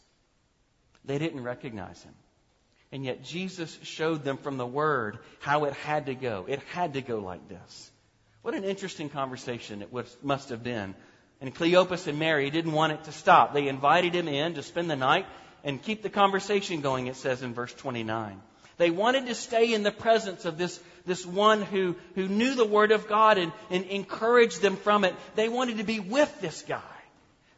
They 1.04 1.18
didn't 1.18 1.42
recognize 1.42 2.02
Him. 2.02 2.14
And 2.90 3.04
yet 3.04 3.22
Jesus 3.22 3.78
showed 3.82 4.24
them 4.24 4.38
from 4.38 4.56
the 4.56 4.66
Word 4.66 5.18
how 5.40 5.64
it 5.64 5.74
had 5.74 6.06
to 6.06 6.14
go. 6.14 6.46
It 6.48 6.60
had 6.70 6.94
to 6.94 7.02
go 7.02 7.18
like 7.18 7.50
this. 7.50 7.90
What 8.40 8.54
an 8.54 8.64
interesting 8.64 9.10
conversation 9.10 9.82
it 9.82 9.92
was, 9.92 10.16
must 10.22 10.48
have 10.48 10.62
been 10.62 10.94
and 11.44 11.54
Cleopas 11.54 12.06
and 12.06 12.18
Mary 12.18 12.48
didn't 12.48 12.72
want 12.72 12.94
it 12.94 13.04
to 13.04 13.12
stop. 13.12 13.52
They 13.52 13.68
invited 13.68 14.14
him 14.14 14.28
in 14.28 14.54
to 14.54 14.62
spend 14.62 14.88
the 14.88 14.96
night 14.96 15.26
and 15.62 15.82
keep 15.82 16.02
the 16.02 16.08
conversation 16.08 16.80
going, 16.80 17.06
it 17.06 17.16
says 17.16 17.42
in 17.42 17.52
verse 17.52 17.74
29. 17.74 18.40
They 18.78 18.88
wanted 18.88 19.26
to 19.26 19.34
stay 19.34 19.74
in 19.74 19.82
the 19.82 19.90
presence 19.90 20.46
of 20.46 20.56
this, 20.56 20.80
this 21.04 21.26
one 21.26 21.60
who, 21.60 21.96
who 22.14 22.28
knew 22.28 22.54
the 22.54 22.64
Word 22.64 22.92
of 22.92 23.08
God 23.08 23.36
and, 23.36 23.52
and 23.68 23.84
encouraged 23.84 24.62
them 24.62 24.76
from 24.76 25.04
it. 25.04 25.14
They 25.34 25.50
wanted 25.50 25.76
to 25.76 25.84
be 25.84 26.00
with 26.00 26.34
this 26.40 26.62
guy. 26.62 26.80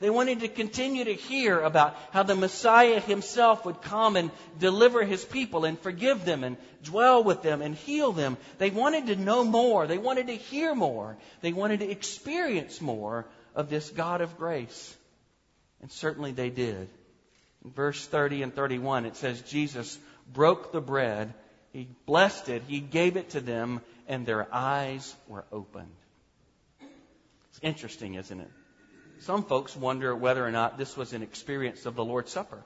They 0.01 0.11
wanted 0.11 0.41
to 0.41 0.49
continue 0.49 1.05
to 1.05 1.15
hear 1.15 1.61
about 1.61 1.97
how 2.11 2.25
the 2.25 2.35
Messiah 2.35 2.99
himself 2.99 3.65
would 3.65 3.83
come 3.83 4.17
and 4.17 4.33
deliver 4.59 5.05
his 5.05 5.25
people 5.25 5.65
and 5.65 5.79
forgive 5.79 6.25
them 6.25 6.43
and 6.43 6.57
dwell 6.83 7.23
with 7.23 7.43
them 7.43 7.63
and 7.63 7.77
heal 7.77 8.11
them. 8.11 8.37
They 8.59 8.71
wanted 8.71 9.07
to 9.07 9.17
know 9.17 9.45
more. 9.45 9.87
They 9.87 9.97
wanted 9.97 10.27
to 10.27 10.35
hear 10.35 10.75
more. 10.75 11.17
They 11.41 11.53
wanted 11.53 11.81
to 11.81 11.91
experience 11.91 12.81
more 12.81 13.27
of 13.57 13.69
this 13.69 13.91
God 13.91 14.21
of 14.21 14.37
grace. 14.37 14.97
And 15.81 15.91
certainly 15.91 16.31
they 16.31 16.51
did. 16.51 16.89
In 17.65 17.71
verse 17.73 18.07
30 18.07 18.43
and 18.43 18.55
31, 18.55 19.07
it 19.07 19.17
says, 19.17 19.41
Jesus 19.43 19.99
broke 20.33 20.71
the 20.71 20.81
bread, 20.81 21.35
he 21.73 21.89
blessed 22.05 22.49
it, 22.49 22.63
he 22.69 22.81
gave 22.81 23.17
it 23.17 23.31
to 23.31 23.41
them, 23.41 23.81
and 24.07 24.25
their 24.25 24.47
eyes 24.55 25.15
were 25.27 25.45
opened. 25.51 25.95
It's 27.51 27.61
interesting, 27.63 28.15
isn't 28.15 28.41
it? 28.41 28.51
Some 29.21 29.43
folks 29.45 29.75
wonder 29.75 30.15
whether 30.15 30.47
or 30.47 30.51
not 30.51 30.77
this 30.77 30.97
was 30.97 31.15
an 31.15 31.23
experience 31.23 31.87
of 31.87 31.95
the 31.95 32.05
Lord's 32.05 32.31
Supper. 32.31 32.63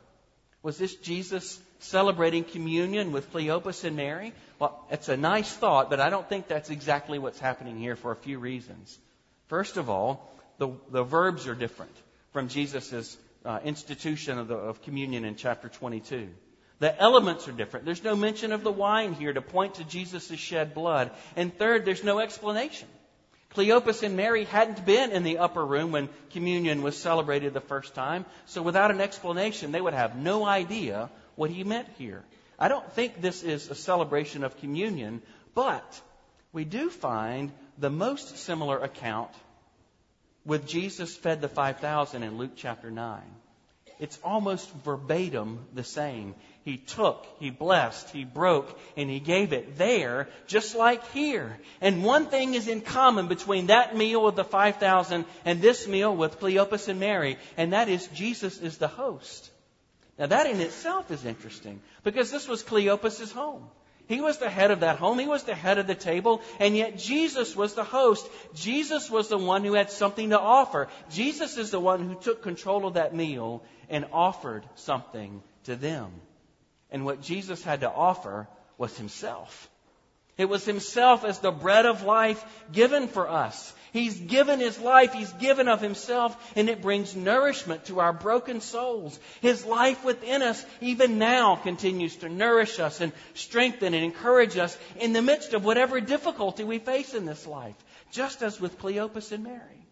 Was 0.63 0.77
this 0.77 0.95
Jesus 0.97 1.59
celebrating 1.79 2.45
communion 2.45 3.13
with 3.13 3.33
Cleopas 3.33 3.85
and 3.85 3.97
Mary? 3.97 4.35
Well, 4.59 4.85
it's 4.91 5.09
a 5.09 5.17
nice 5.17 5.51
thought, 5.51 5.89
but 5.89 6.01
I 6.01 6.11
don't 6.11 6.29
think 6.29 6.49
that's 6.49 6.69
exactly 6.69 7.19
what's 7.19 7.39
happening 7.39 7.79
here 7.79 7.97
for 7.97 8.11
a 8.11 8.17
few 8.17 8.39
reasons. 8.39 8.99
First 9.47 9.77
of 9.79 9.89
all, 9.89 10.29
the, 10.61 10.69
the 10.91 11.03
verbs 11.03 11.49
are 11.49 11.55
different 11.55 11.97
from 12.33 12.49
Jesus' 12.49 13.17
uh, 13.47 13.61
institution 13.65 14.39
of, 14.39 14.47
the, 14.47 14.55
of 14.55 14.83
communion 14.83 15.25
in 15.25 15.35
chapter 15.35 15.71
22. 15.71 16.29
The 16.81 17.01
elements 17.01 17.49
are 17.49 17.53
different. 17.53 17.87
There's 17.87 18.05
no 18.05 18.15
mention 18.15 18.53
of 18.53 18.63
the 18.63 18.71
wine 18.71 19.15
here 19.15 19.33
to 19.33 19.41
point 19.41 19.77
to 19.77 19.85
Jesus' 19.85 20.31
shed 20.39 20.75
blood. 20.75 21.13
And 21.35 21.57
third, 21.57 21.87
there's 21.87 22.05
no 22.05 22.21
explanation. 22.21 22.89
Cleopas 23.55 24.03
and 24.03 24.19
Mary 24.19 24.45
hadn't 24.45 24.85
been 24.85 25.13
in 25.13 25.23
the 25.23 25.39
upper 25.39 25.65
room 25.65 25.93
when 25.93 26.11
communion 26.31 26.83
was 26.83 26.97
celebrated 26.97 27.55
the 27.55 27.61
first 27.63 27.95
time, 27.95 28.27
so 28.45 28.61
without 28.61 28.91
an 28.91 29.01
explanation, 29.01 29.73
they 29.73 29.81
would 29.81 29.95
have 29.95 30.15
no 30.15 30.45
idea 30.45 31.11
what 31.37 31.51
he 31.51 31.65
meant 31.65 31.89
here. 31.97 32.23
I 32.59 32.69
don't 32.69 32.93
think 32.93 33.21
this 33.21 33.43
is 33.43 33.71
a 33.71 33.75
celebration 33.75 34.45
of 34.45 34.59
communion, 34.59 35.23
but 35.55 36.01
we 36.53 36.65
do 36.67 36.91
find 36.91 37.51
the 37.79 37.91
most 37.91 38.37
similar 38.37 38.79
account 38.79 39.31
with 40.45 40.67
Jesus 40.67 41.15
fed 41.17 41.41
the 41.41 41.49
5,000 41.49 42.23
in 42.23 42.39
Luke 42.39 42.53
chapter 42.57 42.91
9. 42.91 43.21
It's 43.99 44.19
almost 44.25 44.73
verbatim 44.83 45.59
the 45.75 45.85
same. 45.85 46.35
He 46.65 46.79
took, 46.79 47.27
he 47.39 47.51
blessed, 47.51 48.09
he 48.11 48.25
broke, 48.25 48.79
and 48.97 49.11
he 49.11 49.21
gave 49.21 49.53
it 49.53 49.77
there, 49.77 50.29
just 50.47 50.75
like 50.75 51.07
here. 51.13 51.59
And 51.83 52.03
one 52.03 52.27
thing 52.27 52.55
is 52.55 52.67
in 52.67 52.81
common 52.81 53.29
between 53.29 53.67
that 53.67 53.95
meal 53.95 54.25
with 54.25 54.37
the 54.37 54.45
5,000 54.45 55.27
and 55.45 55.61
this 55.61 55.87
meal 55.87 56.17
with 56.17 56.41
Cleopas 56.41 56.89
and 56.89 56.99
Mary, 56.99 57.37
and 57.59 57.75
that 57.75 57.91
is 57.91 58.07
Jesus 58.09 58.59
is 58.59 58.79
the 58.79 58.89
host. 58.89 59.51
Now 60.19 60.27
that 60.27 60.47
in 60.47 60.61
itself 60.61 61.11
is 61.11 61.27
interesting, 61.27 61.81
because 62.03 62.31
this 62.31 62.49
was 62.49 62.63
Cleopas' 62.63 63.33
home. 63.33 63.69
He 64.11 64.21
was 64.21 64.39
the 64.39 64.51
head 64.51 64.73
of 64.73 64.81
that 64.81 64.99
home. 64.99 65.21
He 65.21 65.29
was 65.29 65.45
the 65.45 65.55
head 65.55 65.79
of 65.79 65.87
the 65.87 65.95
table. 65.95 66.43
And 66.59 66.77
yet 66.77 66.99
Jesus 66.99 67.55
was 67.55 67.75
the 67.75 67.85
host. 67.85 68.29
Jesus 68.55 69.09
was 69.09 69.29
the 69.29 69.39
one 69.39 69.63
who 69.63 69.75
had 69.75 69.93
something 69.93 70.31
to 70.31 70.41
offer. 70.41 70.89
Jesus 71.13 71.57
is 71.57 71.71
the 71.71 71.79
one 71.79 72.09
who 72.09 72.17
took 72.17 72.43
control 72.43 72.89
of 72.89 72.95
that 72.95 73.15
meal 73.15 73.63
and 73.89 74.05
offered 74.13 74.65
something 74.75 75.45
to 75.63 75.77
them. 75.77 76.11
And 76.91 77.05
what 77.05 77.23
Jesus 77.23 77.63
had 77.63 77.83
to 77.83 77.89
offer 77.89 78.49
was 78.79 78.99
himself. 78.99 79.71
It 80.37 80.49
was 80.49 80.65
himself 80.65 81.25
as 81.25 81.39
the 81.39 81.53
bread 81.53 81.87
of 81.87 82.03
life 82.03 82.45
given 82.73 83.07
for 83.07 83.29
us. 83.29 83.73
He's 83.93 84.19
given 84.19 84.61
his 84.61 84.79
life, 84.79 85.13
he's 85.13 85.33
given 85.35 85.69
of 85.69 85.81
himself, 85.81 86.37
and 86.57 86.69
it 86.69 86.83
brings 86.83 87.17
nourishment 87.17 87.87
to 87.87 88.01
our 88.01 88.13
broken 88.13 88.61
souls. 88.61 89.19
His 89.41 89.65
life 89.65 90.05
within 90.05 90.43
us, 90.43 90.65
even 90.81 91.19
now, 91.19 91.57
continues 91.57 92.17
to 92.17 92.29
nourish 92.29 92.79
us 92.79 93.01
and 93.01 93.13
strengthen 93.35 93.95
and 93.95 94.05
encourage 94.05 94.57
us 94.57 94.77
in 94.97 95.13
the 95.13 95.23
midst 95.23 95.55
of 95.55 95.65
whatever 95.65 96.01
difficulty 96.01 96.63
we 96.63 96.79
face 96.79 97.15
in 97.15 97.25
this 97.25 97.47
life, 97.47 97.77
just 98.13 98.43
as 98.43 98.61
with 98.61 98.79
Cleopas 98.79 99.33
and 99.33 99.45
Mary. 99.45 99.87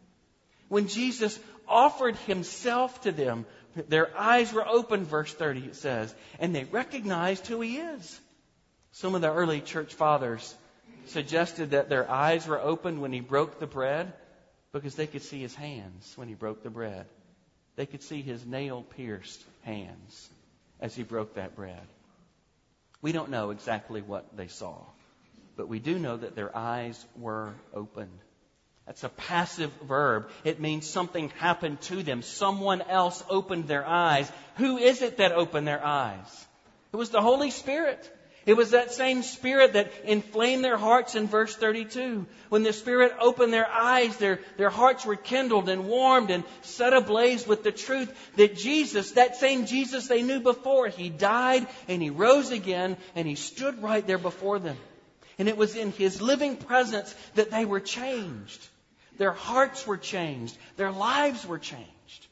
When 0.69 0.87
Jesus 0.87 1.39
offered 1.67 2.17
himself 2.17 3.01
to 3.03 3.13
them, 3.13 3.47
their 3.89 4.17
eyes 4.17 4.53
were 4.53 4.67
opened, 4.67 5.07
verse 5.07 5.33
30 5.33 5.61
it 5.61 5.77
says, 5.77 6.15
and 6.39 6.55
they 6.55 6.65
recognized 6.65 7.47
who 7.47 7.61
he 7.61 7.79
is. 7.79 8.21
Some 8.93 9.15
of 9.15 9.21
the 9.21 9.33
early 9.33 9.61
church 9.61 9.95
fathers 9.95 10.55
suggested 11.07 11.71
that 11.71 11.89
their 11.89 12.11
eyes 12.11 12.47
were 12.47 12.61
opened 12.61 13.01
when 13.01 13.13
he 13.13 13.21
broke 13.21 13.59
the 13.59 13.67
bread 13.67 14.13
because 14.73 14.95
they 14.95 15.07
could 15.07 15.23
see 15.23 15.41
his 15.41 15.55
hands 15.55 16.13
when 16.17 16.29
he 16.29 16.35
broke 16.35 16.63
the 16.63 16.71
bread. 16.71 17.07
They 17.77 17.87
could 17.87 18.03
see 18.03 18.23
his 18.23 18.45
nail 18.45 18.83
pierced 18.97 19.43
hands 19.63 20.29
as 20.81 20.95
he 20.95 21.03
broke 21.03 21.35
that 21.35 21.57
bread. 21.57 21.87
We 23.01 23.13
don't 23.13 23.31
know 23.31 23.51
exactly 23.51 24.03
what 24.03 24.37
they 24.37 24.49
saw, 24.49 24.79
but 25.57 25.69
we 25.69 25.79
do 25.79 25.99
know 25.99 26.17
that 26.17 26.35
their 26.35 26.57
eyes 26.57 27.05
were 27.17 27.55
opened. 27.73 28.19
That's 28.87 29.05
a 29.05 29.11
passive 29.11 29.71
verb. 29.87 30.31
It 30.45 30.61
means 30.61 30.87
something 30.89 31.29
happened 31.39 31.81
to 31.83 32.03
them. 32.03 32.23
Someone 32.23 32.81
else 32.83 33.23
opened 33.29 33.69
their 33.69 33.87
eyes. 33.87 34.33
Who 34.57 34.79
is 34.79 35.03
it 35.03 35.19
that 35.19 35.33
opened 35.33 35.69
their 35.69 35.85
eyes? 35.85 36.47
It 36.93 36.97
was 36.97 37.11
the 37.11 37.21
Holy 37.21 37.51
Spirit. 37.51 38.11
It 38.49 38.57
was 38.57 38.71
that 38.71 38.93
same 38.93 39.23
Spirit 39.23 39.75
that 39.75 39.93
inflamed 40.05 40.65
their 40.65 40.79
hearts 40.79 41.15
in 41.15 41.27
verse 41.27 41.55
32. 41.55 42.25
When 42.49 42.63
the 42.63 42.73
Spirit 42.73 43.13
opened 43.21 43.53
their 43.53 43.71
eyes, 43.71 44.17
their, 44.17 44.41
their 44.57 44.71
hearts 44.71 45.05
were 45.05 45.17
kindled 45.17 45.69
and 45.69 45.85
warmed 45.87 46.31
and 46.31 46.45
set 46.63 46.95
ablaze 46.95 47.47
with 47.47 47.63
the 47.63 47.73
truth 47.73 48.11
that 48.37 48.57
Jesus, 48.57 49.11
that 49.13 49.37
same 49.37 49.67
Jesus 49.67 50.09
they 50.09 50.23
knew 50.23 50.41
before, 50.41 50.89
He 50.89 51.11
died 51.11 51.67
and 51.89 52.01
He 52.01 52.09
rose 52.09 52.51
again 52.51 52.97
and 53.15 53.29
He 53.29 53.35
stood 53.35 53.83
right 53.83 54.07
there 54.07 54.17
before 54.17 54.59
them. 54.59 54.79
And 55.39 55.47
it 55.47 55.59
was 55.59 55.77
in 55.77 55.93
His 55.93 56.23
living 56.23 56.57
presence 56.57 57.15
that 57.35 57.51
they 57.51 57.67
were 57.67 57.81
changed. 57.81 58.67
Their 59.19 59.33
hearts 59.33 59.87
were 59.87 59.99
changed. 59.99 60.57
Their 60.79 60.91
lives 60.91 61.47
were 61.47 61.59
changed. 61.59 62.27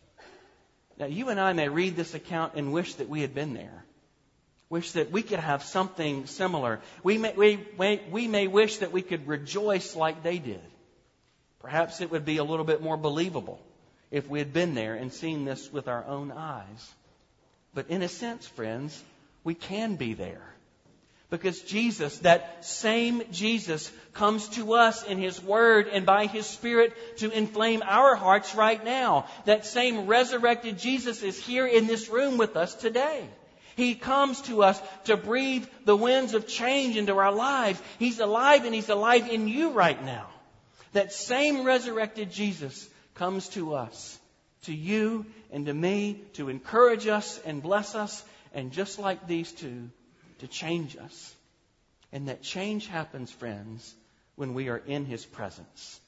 Now, 0.98 1.06
you 1.08 1.28
and 1.28 1.38
I 1.38 1.52
may 1.52 1.68
read 1.68 1.94
this 1.94 2.14
account 2.14 2.54
and 2.54 2.72
wish 2.72 2.94
that 2.94 3.10
we 3.10 3.20
had 3.20 3.34
been 3.34 3.52
there 3.52 3.85
wish 4.68 4.92
that 4.92 5.10
we 5.10 5.22
could 5.22 5.38
have 5.38 5.62
something 5.62 6.26
similar. 6.26 6.80
We 7.02 7.18
may, 7.18 7.34
we, 7.76 8.00
we 8.10 8.26
may 8.26 8.46
wish 8.46 8.78
that 8.78 8.92
we 8.92 9.02
could 9.02 9.28
rejoice 9.28 9.94
like 9.94 10.22
they 10.22 10.38
did. 10.38 10.62
Perhaps 11.60 12.00
it 12.00 12.10
would 12.10 12.24
be 12.24 12.38
a 12.38 12.44
little 12.44 12.64
bit 12.64 12.82
more 12.82 12.96
believable 12.96 13.60
if 14.10 14.28
we 14.28 14.38
had 14.38 14.52
been 14.52 14.74
there 14.74 14.94
and 14.94 15.12
seen 15.12 15.44
this 15.44 15.72
with 15.72 15.88
our 15.88 16.04
own 16.04 16.32
eyes. 16.32 16.94
But 17.74 17.90
in 17.90 18.02
a 18.02 18.08
sense, 18.08 18.46
friends, 18.46 19.02
we 19.44 19.54
can 19.54 19.96
be 19.96 20.14
there. 20.14 20.42
Because 21.28 21.60
Jesus, 21.62 22.18
that 22.20 22.64
same 22.64 23.22
Jesus, 23.32 23.90
comes 24.12 24.48
to 24.50 24.74
us 24.74 25.02
in 25.02 25.18
His 25.18 25.42
Word 25.42 25.88
and 25.88 26.06
by 26.06 26.26
His 26.26 26.46
Spirit 26.46 26.92
to 27.18 27.30
inflame 27.30 27.82
our 27.84 28.14
hearts 28.14 28.54
right 28.54 28.82
now. 28.84 29.26
That 29.44 29.66
same 29.66 30.06
resurrected 30.06 30.78
Jesus 30.78 31.22
is 31.22 31.36
here 31.36 31.66
in 31.66 31.88
this 31.88 32.08
room 32.08 32.38
with 32.38 32.56
us 32.56 32.74
today. 32.74 33.28
He 33.76 33.94
comes 33.94 34.40
to 34.42 34.62
us 34.62 34.80
to 35.04 35.18
breathe 35.18 35.66
the 35.84 35.96
winds 35.96 36.32
of 36.32 36.48
change 36.48 36.96
into 36.96 37.14
our 37.16 37.30
lives. 37.30 37.80
He's 37.98 38.18
alive 38.20 38.64
and 38.64 38.74
He's 38.74 38.88
alive 38.88 39.28
in 39.28 39.48
you 39.48 39.70
right 39.70 40.02
now. 40.02 40.28
That 40.94 41.12
same 41.12 41.64
resurrected 41.64 42.32
Jesus 42.32 42.88
comes 43.14 43.48
to 43.50 43.74
us, 43.74 44.18
to 44.62 44.74
you 44.74 45.26
and 45.52 45.66
to 45.66 45.74
me, 45.74 46.22
to 46.34 46.48
encourage 46.48 47.06
us 47.06 47.38
and 47.44 47.62
bless 47.62 47.94
us, 47.94 48.24
and 48.54 48.72
just 48.72 48.98
like 48.98 49.26
these 49.26 49.52
two, 49.52 49.90
to 50.38 50.46
change 50.46 50.96
us. 50.96 51.34
And 52.12 52.28
that 52.28 52.42
change 52.42 52.86
happens, 52.86 53.30
friends, 53.30 53.94
when 54.36 54.54
we 54.54 54.70
are 54.70 54.82
in 54.86 55.04
His 55.04 55.26
presence. 55.26 56.00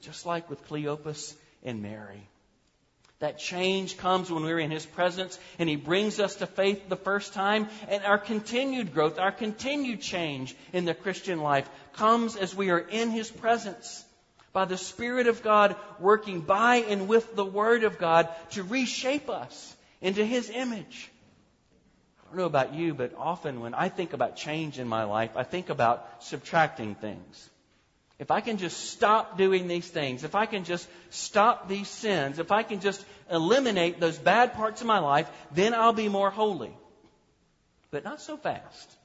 Just 0.00 0.26
like 0.26 0.48
with 0.48 0.64
Cleopas 0.68 1.34
and 1.64 1.82
Mary. 1.82 2.28
That 3.20 3.38
change 3.38 3.98
comes 3.98 4.30
when 4.30 4.44
we're 4.44 4.58
in 4.58 4.70
His 4.70 4.86
presence 4.86 5.38
and 5.58 5.68
He 5.68 5.76
brings 5.76 6.18
us 6.18 6.36
to 6.36 6.46
faith 6.46 6.88
the 6.88 6.96
first 6.96 7.34
time. 7.34 7.68
And 7.88 8.02
our 8.02 8.18
continued 8.18 8.92
growth, 8.94 9.18
our 9.18 9.32
continued 9.32 10.00
change 10.00 10.56
in 10.72 10.86
the 10.86 10.94
Christian 10.94 11.40
life 11.40 11.68
comes 11.92 12.36
as 12.36 12.54
we 12.54 12.70
are 12.70 12.78
in 12.78 13.10
His 13.10 13.30
presence 13.30 14.04
by 14.52 14.64
the 14.64 14.78
Spirit 14.78 15.26
of 15.26 15.42
God 15.42 15.76
working 15.98 16.40
by 16.40 16.76
and 16.76 17.08
with 17.08 17.36
the 17.36 17.44
Word 17.44 17.84
of 17.84 17.98
God 17.98 18.28
to 18.52 18.62
reshape 18.62 19.28
us 19.28 19.76
into 20.00 20.24
His 20.24 20.48
image. 20.48 21.10
I 22.22 22.28
don't 22.28 22.38
know 22.38 22.46
about 22.46 22.74
you, 22.74 22.94
but 22.94 23.12
often 23.18 23.60
when 23.60 23.74
I 23.74 23.90
think 23.90 24.14
about 24.14 24.36
change 24.36 24.78
in 24.78 24.88
my 24.88 25.04
life, 25.04 25.36
I 25.36 25.42
think 25.42 25.68
about 25.68 26.22
subtracting 26.24 26.94
things. 26.94 27.50
If 28.20 28.30
I 28.30 28.42
can 28.42 28.58
just 28.58 28.90
stop 28.90 29.38
doing 29.38 29.66
these 29.66 29.88
things, 29.88 30.24
if 30.24 30.34
I 30.34 30.44
can 30.44 30.64
just 30.64 30.86
stop 31.08 31.68
these 31.68 31.88
sins, 31.88 32.38
if 32.38 32.52
I 32.52 32.62
can 32.62 32.80
just 32.80 33.02
eliminate 33.30 33.98
those 33.98 34.18
bad 34.18 34.52
parts 34.52 34.82
of 34.82 34.86
my 34.86 34.98
life, 34.98 35.28
then 35.52 35.72
I'll 35.72 35.94
be 35.94 36.10
more 36.10 36.28
holy. 36.28 36.76
But 37.90 38.04
not 38.04 38.20
so 38.20 38.36
fast. 38.36 38.96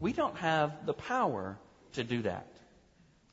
We 0.00 0.12
don't 0.12 0.36
have 0.36 0.86
the 0.86 0.94
power 0.94 1.58
to 1.94 2.04
do 2.04 2.22
that. 2.22 2.46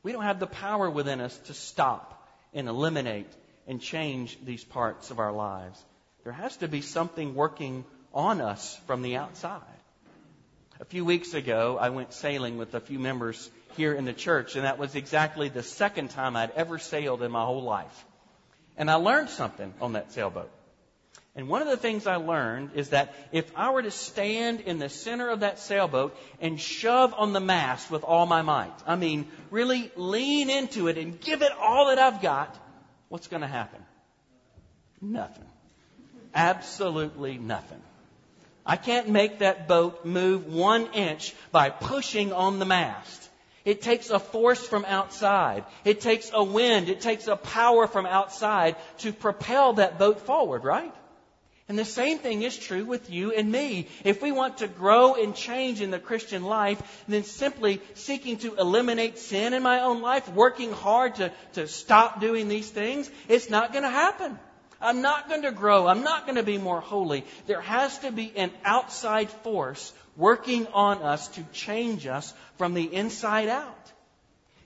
We 0.02 0.12
don't 0.12 0.24
have 0.24 0.40
the 0.40 0.48
power 0.48 0.90
within 0.90 1.22
us 1.22 1.38
to 1.46 1.54
stop 1.54 2.28
and 2.52 2.68
eliminate 2.68 3.32
and 3.68 3.80
change 3.80 4.40
these 4.44 4.64
parts 4.64 5.12
of 5.12 5.20
our 5.20 5.32
lives. 5.32 5.80
There 6.24 6.34
has 6.34 6.58
to 6.58 6.68
be 6.68 6.82
something 6.82 7.36
working 7.36 7.86
on 8.12 8.42
us 8.42 8.76
from 8.88 9.04
the 9.04 9.18
outside. 9.18 9.62
A 10.80 10.86
few 10.86 11.06
weeks 11.06 11.36
ago, 11.36 11.78
I 11.80 11.90
went 11.90 12.14
sailing 12.14 12.58
with 12.58 12.74
a 12.74 12.80
few 12.80 12.98
members 12.98 13.52
here 13.78 13.94
in 13.94 14.06
the 14.06 14.14
church, 14.14 14.56
and 14.56 14.66
that 14.66 14.78
was 14.78 14.96
exactly 14.96 15.50
the 15.50 15.64
second 15.64 16.10
time 16.10 16.36
I'd 16.36 16.52
ever 16.52 16.78
sailed 16.80 17.24
in 17.24 17.32
my 17.32 17.46
whole 17.46 17.64
life. 17.64 18.06
And 18.78 18.90
I 18.90 18.96
learned 18.96 19.30
something 19.30 19.74
on 19.82 19.94
that 19.94 20.12
sailboat. 20.12 20.50
And 21.36 21.48
one 21.48 21.62
of 21.62 21.68
the 21.68 21.78
things 21.78 22.08
I 22.08 22.16
learned 22.16 22.72
is 22.76 22.90
that 22.90 23.14
if 23.32 23.52
I 23.56 23.70
were 23.70 23.82
to 23.82 23.92
stand 23.92 24.62
in 24.62 24.80
the 24.80 24.90
center 24.90 25.30
of 25.30 25.42
that 25.42 25.60
sailboat 25.60 26.18
and 26.42 26.60
shove 26.60 27.14
on 27.16 27.34
the 27.34 27.40
mast 27.40 27.92
with 27.92 28.04
all 28.04 28.26
my 28.26 28.42
might, 28.42 28.74
I 28.86 28.96
mean, 28.96 29.28
really 29.52 29.92
lean 29.96 30.50
into 30.50 30.88
it 30.88 30.98
and 30.98 31.20
give 31.20 31.42
it 31.42 31.52
all 31.52 31.88
that 31.88 32.00
I've 32.00 32.22
got, 32.22 32.58
what's 33.10 33.28
going 33.28 33.42
to 33.42 33.48
happen? 33.48 33.82
Nothing. 35.02 35.46
Absolutely 36.34 37.38
nothing. 37.38 37.82
I 38.66 38.76
can't 38.76 39.10
make 39.10 39.40
that 39.40 39.68
boat 39.68 40.06
move 40.06 40.48
one 40.48 40.88
inch 40.94 41.34
by 41.52 41.70
pushing 41.70 42.34
on 42.34 42.60
the 42.60 42.66
mast. 42.66 43.29
It 43.70 43.84
takes 43.84 44.10
a 44.10 44.18
force 44.18 44.66
from 44.66 44.84
outside. 44.84 45.64
It 45.86 46.02
takes 46.02 46.32
a 46.34 46.44
wind. 46.44 46.90
It 46.90 47.02
takes 47.02 47.28
a 47.28 47.36
power 47.36 47.86
from 47.86 48.08
outside 48.08 48.76
to 49.00 49.14
propel 49.14 49.74
that 49.74 50.00
boat 50.00 50.22
forward, 50.22 50.64
right? 50.64 50.92
And 51.68 51.78
the 51.78 51.86
same 51.86 52.18
thing 52.18 52.42
is 52.42 52.58
true 52.58 52.84
with 52.84 53.12
you 53.12 53.32
and 53.32 53.52
me. 53.52 53.88
If 54.04 54.24
we 54.24 54.32
want 54.32 54.58
to 54.58 54.68
grow 54.68 55.14
and 55.14 55.36
change 55.36 55.82
in 55.82 55.92
the 55.92 56.00
Christian 56.00 56.44
life, 56.44 56.82
then 57.08 57.24
simply 57.24 57.80
seeking 57.94 58.38
to 58.38 58.56
eliminate 58.56 59.20
sin 59.20 59.54
in 59.54 59.62
my 59.62 59.82
own 59.82 60.02
life, 60.02 60.28
working 60.30 60.72
hard 60.72 61.18
to, 61.18 61.32
to 61.54 61.68
stop 61.68 62.20
doing 62.20 62.48
these 62.48 62.72
things, 62.72 63.12
it's 63.28 63.52
not 63.52 63.72
going 63.72 63.84
to 63.84 63.92
happen. 63.92 64.40
I'm 64.82 65.02
not 65.02 65.28
going 65.28 65.42
to 65.42 65.52
grow. 65.52 65.88
I'm 65.88 66.04
not 66.04 66.26
going 66.26 66.38
to 66.38 66.44
be 66.44 66.58
more 66.58 66.82
holy. 66.82 67.26
There 67.48 67.62
has 67.62 67.98
to 68.00 68.12
be 68.12 68.32
an 68.36 68.52
outside 68.64 69.30
force 69.30 69.94
working 70.16 70.68
on 70.68 71.02
us 71.02 71.28
to 71.30 71.44
change 71.54 72.08
us 72.08 72.34
from 72.58 72.74
the 72.74 72.94
inside 72.94 73.50
out. 73.50 73.92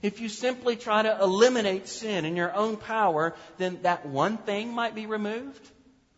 If 0.02 0.20
you 0.20 0.28
simply 0.28 0.76
try 0.76 1.02
to 1.02 1.18
eliminate 1.20 1.88
sin 1.88 2.24
in 2.24 2.36
your 2.36 2.54
own 2.54 2.76
power, 2.76 3.34
then 3.56 3.78
that 3.82 4.04
one 4.04 4.36
thing 4.36 4.74
might 4.74 4.94
be 4.94 5.06
removed, 5.06 5.66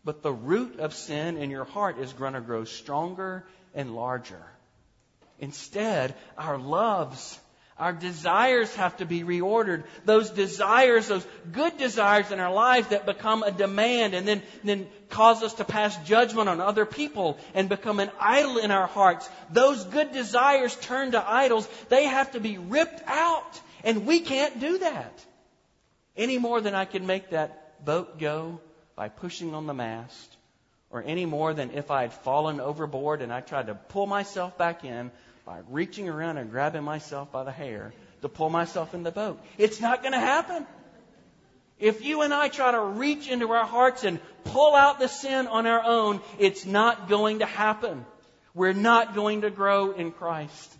but 0.03 0.21
the 0.21 0.33
root 0.33 0.79
of 0.79 0.93
sin 0.93 1.37
in 1.37 1.49
your 1.49 1.63
heart 1.63 1.97
is 1.97 2.11
going 2.11 2.33
to 2.33 2.41
grow 2.41 2.65
stronger 2.65 3.45
and 3.73 3.95
larger. 3.95 4.43
Instead, 5.39 6.15
our 6.37 6.57
loves 6.57 7.39
our 7.79 7.93
desires 7.93 8.73
have 8.75 8.97
to 8.97 9.05
be 9.05 9.21
reordered. 9.21 9.83
Those 10.05 10.31
desires, 10.31 11.07
those 11.07 11.25
good 11.51 11.77
desires 11.77 12.31
in 12.31 12.39
our 12.39 12.51
lives 12.51 12.87
that 12.87 13.05
become 13.05 13.43
a 13.43 13.51
demand 13.51 14.15
and 14.15 14.27
then, 14.27 14.41
then 14.63 14.87
cause 15.09 15.43
us 15.43 15.53
to 15.55 15.63
pass 15.63 15.95
judgment 16.05 16.49
on 16.49 16.59
other 16.59 16.85
people 16.85 17.37
and 17.53 17.69
become 17.69 17.99
an 17.99 18.09
idol 18.19 18.57
in 18.57 18.71
our 18.71 18.87
hearts. 18.87 19.29
Those 19.51 19.83
good 19.83 20.11
desires 20.11 20.75
turn 20.75 21.11
to 21.11 21.29
idols. 21.29 21.67
They 21.89 22.05
have 22.05 22.31
to 22.31 22.39
be 22.39 22.57
ripped 22.57 23.03
out. 23.07 23.61
And 23.83 24.07
we 24.07 24.21
can't 24.21 24.59
do 24.59 24.79
that 24.79 25.23
any 26.15 26.39
more 26.39 26.61
than 26.61 26.73
I 26.73 26.85
can 26.85 27.05
make 27.05 27.29
that 27.29 27.85
boat 27.85 28.19
go 28.19 28.59
by 28.95 29.09
pushing 29.09 29.53
on 29.53 29.67
the 29.67 29.73
mast 29.75 30.35
or 30.89 31.03
any 31.05 31.25
more 31.25 31.53
than 31.53 31.71
if 31.71 31.91
I 31.91 32.01
had 32.01 32.13
fallen 32.13 32.59
overboard 32.59 33.21
and 33.21 33.31
I 33.31 33.41
tried 33.41 33.67
to 33.67 33.75
pull 33.75 34.07
myself 34.07 34.57
back 34.57 34.83
in 34.83 35.11
by 35.47 35.61
reaching 35.69 36.09
around 36.09 36.37
and 36.37 36.51
grabbing 36.51 36.83
myself 36.83 37.31
by 37.31 37.45
the 37.45 37.53
hair 37.53 37.93
to 38.21 38.27
pull 38.27 38.49
myself 38.49 38.93
in 38.93 39.03
the 39.03 39.11
boat. 39.11 39.41
It's 39.57 39.79
not 39.79 40.01
going 40.01 40.11
to 40.11 40.19
happen. 40.19 40.67
If 41.79 42.03
you 42.03 42.21
and 42.21 42.33
I 42.33 42.49
try 42.49 42.71
to 42.71 42.81
reach 42.81 43.29
into 43.29 43.49
our 43.51 43.65
hearts 43.65 44.03
and 44.03 44.19
pull 44.43 44.75
out 44.75 44.99
the 44.99 45.07
sin 45.07 45.47
on 45.47 45.65
our 45.65 45.81
own, 45.81 46.19
it's 46.37 46.65
not 46.65 47.07
going 47.07 47.39
to 47.39 47.45
happen. 47.45 48.05
We're 48.53 48.73
not 48.73 49.15
going 49.15 49.41
to 49.41 49.49
grow 49.49 49.91
in 49.91 50.11
Christ. 50.11 50.75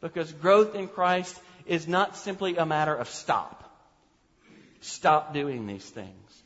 Because 0.00 0.30
growth 0.30 0.76
in 0.76 0.86
Christ 0.86 1.36
is 1.66 1.88
not 1.88 2.16
simply 2.16 2.56
a 2.56 2.64
matter 2.64 2.94
of 2.94 3.08
stop. 3.08 3.68
Stop 4.80 5.34
doing 5.34 5.66
these 5.66 5.88
things. 5.90 6.42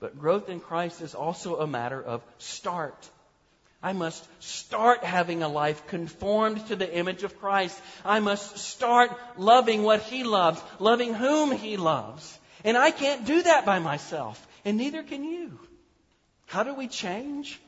But 0.00 0.18
growth 0.18 0.50
in 0.50 0.60
Christ 0.60 1.00
is 1.00 1.14
also 1.14 1.60
a 1.60 1.66
matter 1.66 2.02
of 2.02 2.22
start. 2.36 3.08
I 3.86 3.92
must 3.92 4.26
start 4.42 5.04
having 5.04 5.44
a 5.44 5.48
life 5.48 5.86
conformed 5.86 6.66
to 6.66 6.74
the 6.74 6.92
image 6.92 7.22
of 7.22 7.38
Christ. 7.38 7.80
I 8.04 8.18
must 8.18 8.58
start 8.58 9.16
loving 9.38 9.84
what 9.84 10.02
He 10.02 10.24
loves, 10.24 10.60
loving 10.80 11.14
whom 11.14 11.52
He 11.52 11.76
loves. 11.76 12.36
And 12.64 12.76
I 12.76 12.90
can't 12.90 13.24
do 13.24 13.44
that 13.44 13.64
by 13.64 13.78
myself, 13.78 14.44
and 14.64 14.76
neither 14.76 15.04
can 15.04 15.22
you. 15.22 15.60
How 16.46 16.64
do 16.64 16.74
we 16.74 16.88
change? 16.88 17.60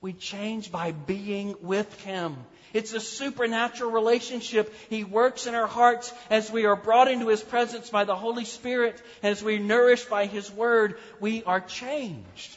We 0.00 0.14
change 0.14 0.72
by 0.72 0.92
being 0.92 1.54
with 1.60 2.00
Him. 2.00 2.38
It's 2.72 2.94
a 2.94 3.00
supernatural 3.00 3.90
relationship. 3.90 4.74
He 4.88 5.04
works 5.04 5.46
in 5.46 5.54
our 5.54 5.66
hearts 5.66 6.14
as 6.30 6.50
we 6.50 6.64
are 6.64 6.76
brought 6.76 7.08
into 7.08 7.28
His 7.28 7.42
presence 7.42 7.90
by 7.90 8.04
the 8.04 8.16
Holy 8.16 8.46
Spirit, 8.46 9.02
as 9.22 9.44
we 9.44 9.56
are 9.56 9.60
nourished 9.74 10.08
by 10.08 10.24
His 10.24 10.50
Word. 10.50 10.98
We 11.20 11.44
are 11.44 11.60
changed. 11.60 12.56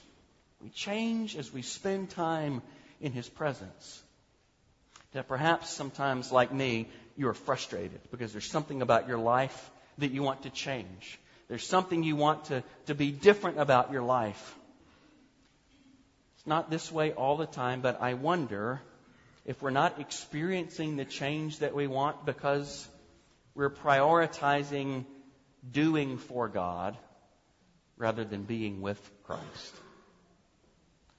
We 0.61 0.69
change 0.69 1.35
as 1.35 1.51
we 1.51 1.61
spend 1.61 2.11
time 2.11 2.61
in 3.01 3.11
His 3.11 3.27
presence. 3.27 4.03
That 5.13 5.27
perhaps 5.27 5.69
sometimes, 5.69 6.31
like 6.31 6.53
me, 6.53 6.87
you 7.17 7.27
are 7.27 7.33
frustrated 7.33 7.99
because 8.11 8.31
there's 8.31 8.49
something 8.49 8.81
about 8.81 9.07
your 9.07 9.17
life 9.17 9.71
that 9.97 10.11
you 10.11 10.23
want 10.23 10.43
to 10.43 10.49
change. 10.49 11.19
There's 11.49 11.67
something 11.67 12.03
you 12.03 12.15
want 12.15 12.45
to, 12.45 12.63
to 12.85 12.95
be 12.95 13.11
different 13.11 13.59
about 13.59 13.91
your 13.91 14.03
life. 14.03 14.55
It's 16.37 16.47
not 16.47 16.71
this 16.71 16.91
way 16.91 17.11
all 17.11 17.35
the 17.35 17.45
time, 17.45 17.81
but 17.81 18.01
I 18.01 18.13
wonder 18.13 18.81
if 19.45 19.61
we're 19.61 19.69
not 19.69 19.99
experiencing 19.99 20.95
the 20.95 21.05
change 21.05 21.59
that 21.59 21.75
we 21.75 21.87
want 21.87 22.25
because 22.25 22.87
we're 23.53 23.69
prioritizing 23.69 25.05
doing 25.69 26.17
for 26.17 26.47
God 26.47 26.97
rather 27.97 28.23
than 28.23 28.43
being 28.43 28.81
with 28.81 28.99
Christ. 29.23 29.75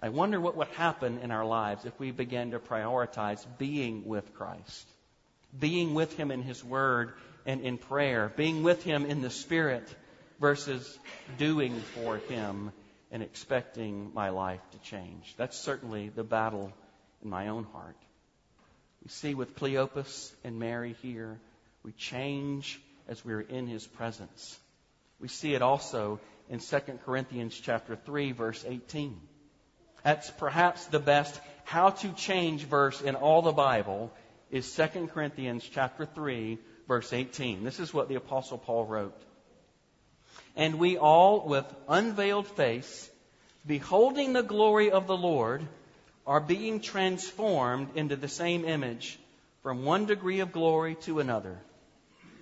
I 0.04 0.08
wonder 0.08 0.40
what 0.40 0.56
would 0.56 0.68
happen 0.68 1.18
in 1.18 1.30
our 1.30 1.44
lives 1.44 1.84
if 1.84 1.96
we 2.00 2.10
began 2.10 2.50
to 2.50 2.58
prioritize 2.58 3.46
being 3.56 4.04
with 4.04 4.34
Christ, 4.34 4.88
being 5.56 5.94
with 5.94 6.16
Him 6.16 6.32
in 6.32 6.42
His 6.42 6.64
Word 6.64 7.12
and 7.46 7.60
in 7.60 7.78
prayer, 7.78 8.32
being 8.36 8.64
with 8.64 8.82
Him 8.82 9.06
in 9.06 9.22
the 9.22 9.30
Spirit 9.30 9.88
versus 10.40 10.98
doing 11.38 11.80
for 11.94 12.16
Him 12.16 12.72
and 13.12 13.22
expecting 13.22 14.10
my 14.12 14.30
life 14.30 14.60
to 14.72 14.78
change. 14.78 15.34
That's 15.36 15.56
certainly 15.56 16.08
the 16.08 16.24
battle 16.24 16.72
in 17.22 17.30
my 17.30 17.48
own 17.48 17.62
heart. 17.72 17.96
We 19.04 19.10
see 19.10 19.34
with 19.34 19.54
Cleopas 19.54 20.32
and 20.42 20.58
Mary 20.58 20.96
here, 21.02 21.38
we 21.84 21.92
change 21.92 22.80
as 23.06 23.24
we're 23.24 23.40
in 23.40 23.68
His 23.68 23.86
presence. 23.86 24.58
We 25.20 25.28
see 25.28 25.54
it 25.54 25.62
also 25.62 26.18
in 26.48 26.58
2 26.58 26.76
Corinthians 27.04 27.54
chapter 27.54 27.94
3 27.94 28.32
verse 28.32 28.64
18. 28.66 29.20
That's 30.02 30.30
perhaps 30.30 30.86
the 30.86 30.98
best 30.98 31.40
how 31.64 31.90
to 31.90 32.12
change 32.12 32.64
verse 32.64 33.00
in 33.00 33.14
all 33.14 33.42
the 33.42 33.52
Bible 33.52 34.12
is 34.50 34.74
2 34.74 35.08
Corinthians 35.12 35.68
chapter 35.72 36.04
3 36.06 36.58
verse 36.88 37.12
18. 37.12 37.64
This 37.64 37.80
is 37.80 37.94
what 37.94 38.08
the 38.08 38.16
apostle 38.16 38.58
Paul 38.58 38.84
wrote. 38.84 39.20
And 40.56 40.78
we 40.78 40.98
all 40.98 41.46
with 41.46 41.64
unveiled 41.88 42.46
face 42.46 43.08
beholding 43.66 44.32
the 44.32 44.42
glory 44.42 44.90
of 44.90 45.06
the 45.06 45.16
Lord 45.16 45.62
are 46.26 46.40
being 46.40 46.80
transformed 46.80 47.96
into 47.96 48.16
the 48.16 48.28
same 48.28 48.64
image 48.64 49.18
from 49.62 49.84
one 49.84 50.06
degree 50.06 50.40
of 50.40 50.52
glory 50.52 50.96
to 51.02 51.20
another. 51.20 51.58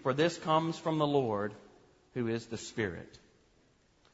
For 0.03 0.15
this 0.15 0.37
comes 0.39 0.79
from 0.79 0.99
the 0.99 1.07
Lord 1.07 1.53
who 2.15 2.29
is 2.29 2.47
the 2.47 2.57
Spirit. 2.57 3.19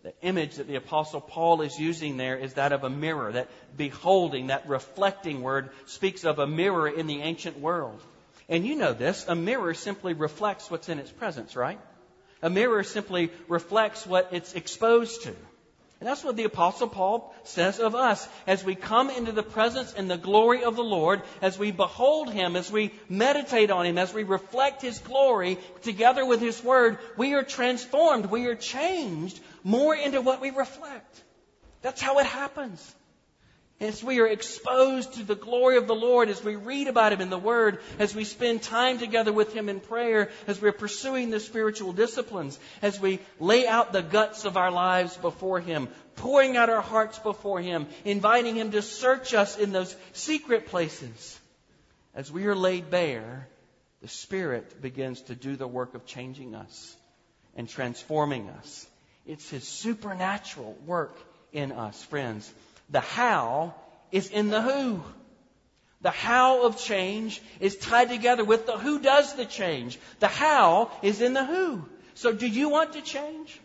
The 0.06 0.14
image 0.22 0.54
that 0.54 0.68
the 0.68 0.76
apostle 0.76 1.20
Paul 1.20 1.62
is 1.62 1.80
using 1.80 2.16
there 2.16 2.36
is 2.36 2.54
that 2.54 2.70
of 2.70 2.84
a 2.84 2.88
mirror. 2.88 3.32
That 3.32 3.48
beholding, 3.76 4.46
that 4.46 4.68
reflecting 4.68 5.42
word 5.42 5.70
speaks 5.86 6.22
of 6.22 6.38
a 6.38 6.46
mirror 6.46 6.86
in 6.86 7.08
the 7.08 7.22
ancient 7.22 7.58
world. 7.58 8.00
And 8.48 8.64
you 8.64 8.76
know 8.76 8.92
this, 8.92 9.26
a 9.26 9.34
mirror 9.34 9.74
simply 9.74 10.14
reflects 10.14 10.70
what's 10.70 10.88
in 10.88 11.00
its 11.00 11.10
presence, 11.10 11.56
right? 11.56 11.80
A 12.40 12.48
mirror 12.48 12.84
simply 12.84 13.32
reflects 13.48 14.06
what 14.06 14.28
it's 14.30 14.54
exposed 14.54 15.24
to. 15.24 15.34
And 15.98 16.06
that's 16.06 16.22
what 16.22 16.36
the 16.36 16.44
apostle 16.44 16.88
Paul 16.88 17.34
says 17.44 17.80
of 17.80 17.94
us. 17.94 18.28
As 18.46 18.62
we 18.62 18.74
come 18.74 19.08
into 19.08 19.32
the 19.32 19.42
presence 19.42 19.94
and 19.94 20.10
the 20.10 20.18
glory 20.18 20.62
of 20.62 20.76
the 20.76 20.84
Lord, 20.84 21.22
as 21.40 21.58
we 21.58 21.70
behold 21.70 22.30
Him, 22.30 22.54
as 22.54 22.70
we 22.70 22.92
meditate 23.08 23.70
on 23.70 23.86
Him, 23.86 23.96
as 23.96 24.12
we 24.12 24.22
reflect 24.22 24.82
His 24.82 24.98
glory 24.98 25.58
together 25.82 26.26
with 26.26 26.40
His 26.40 26.62
Word, 26.62 26.98
we 27.16 27.32
are 27.32 27.42
transformed. 27.42 28.26
We 28.26 28.46
are 28.46 28.54
changed 28.54 29.40
more 29.64 29.94
into 29.94 30.20
what 30.20 30.42
we 30.42 30.50
reflect. 30.50 31.22
That's 31.80 32.02
how 32.02 32.18
it 32.18 32.26
happens. 32.26 32.94
As 33.78 34.02
we 34.02 34.20
are 34.20 34.26
exposed 34.26 35.14
to 35.14 35.22
the 35.22 35.34
glory 35.34 35.76
of 35.76 35.86
the 35.86 35.94
Lord, 35.94 36.30
as 36.30 36.42
we 36.42 36.56
read 36.56 36.86
about 36.88 37.12
Him 37.12 37.20
in 37.20 37.28
the 37.28 37.38
Word, 37.38 37.80
as 37.98 38.14
we 38.14 38.24
spend 38.24 38.62
time 38.62 38.98
together 38.98 39.34
with 39.34 39.52
Him 39.52 39.68
in 39.68 39.80
prayer, 39.80 40.30
as 40.46 40.62
we're 40.62 40.72
pursuing 40.72 41.28
the 41.28 41.40
spiritual 41.40 41.92
disciplines, 41.92 42.58
as 42.80 42.98
we 42.98 43.20
lay 43.38 43.66
out 43.66 43.92
the 43.92 44.00
guts 44.00 44.46
of 44.46 44.56
our 44.56 44.70
lives 44.70 45.18
before 45.18 45.60
Him, 45.60 45.88
pouring 46.16 46.56
out 46.56 46.70
our 46.70 46.80
hearts 46.80 47.18
before 47.18 47.60
Him, 47.60 47.86
inviting 48.06 48.56
Him 48.56 48.70
to 48.70 48.80
search 48.80 49.34
us 49.34 49.58
in 49.58 49.72
those 49.72 49.94
secret 50.14 50.68
places, 50.68 51.38
as 52.14 52.32
we 52.32 52.46
are 52.46 52.56
laid 52.56 52.90
bare, 52.90 53.46
the 54.00 54.08
Spirit 54.08 54.80
begins 54.80 55.20
to 55.22 55.34
do 55.34 55.54
the 55.54 55.68
work 55.68 55.94
of 55.94 56.06
changing 56.06 56.54
us 56.54 56.96
and 57.54 57.68
transforming 57.68 58.48
us. 58.48 58.86
It's 59.26 59.50
His 59.50 59.68
supernatural 59.68 60.78
work 60.86 61.18
in 61.52 61.72
us, 61.72 62.02
friends. 62.04 62.50
The 62.90 63.00
how 63.00 63.74
is 64.12 64.30
in 64.30 64.48
the 64.48 64.62
who. 64.62 65.02
The 66.02 66.10
how 66.10 66.66
of 66.66 66.78
change 66.78 67.42
is 67.58 67.76
tied 67.76 68.08
together 68.08 68.44
with 68.44 68.66
the 68.66 68.78
who 68.78 69.00
does 69.00 69.34
the 69.34 69.44
change. 69.44 69.98
The 70.20 70.28
how 70.28 70.90
is 71.02 71.20
in 71.20 71.32
the 71.32 71.44
who. 71.44 71.84
So 72.14 72.32
do 72.32 72.46
you 72.46 72.68
want 72.68 72.92
to 72.92 73.02
change? 73.02 73.58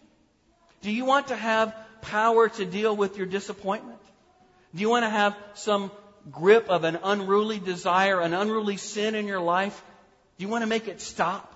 Do 0.82 0.92
you 0.92 1.06
want 1.06 1.28
to 1.28 1.36
have 1.36 1.76
power 2.02 2.50
to 2.50 2.66
deal 2.66 2.96
with 2.96 3.18
your 3.18 3.28
disappointment? 3.28 4.00
Do 4.74 4.82
you 4.82 4.90
want 4.90 5.06
to 5.06 5.10
have 5.10 5.38
some 5.54 5.92
grip 6.32 6.70
of 6.70 6.84
an 6.84 6.98
unruly 7.04 7.60
desire, 7.60 8.20
an 8.22 8.34
unruly 8.34 8.78
sin 8.78 9.16
in 9.16 9.28
your 9.28 9.42
life? 9.42 9.82
Do 10.38 10.46
you 10.46 10.50
want 10.50 10.64
to 10.64 10.68
make 10.68 10.88
it 10.88 11.02
stop? 11.02 11.54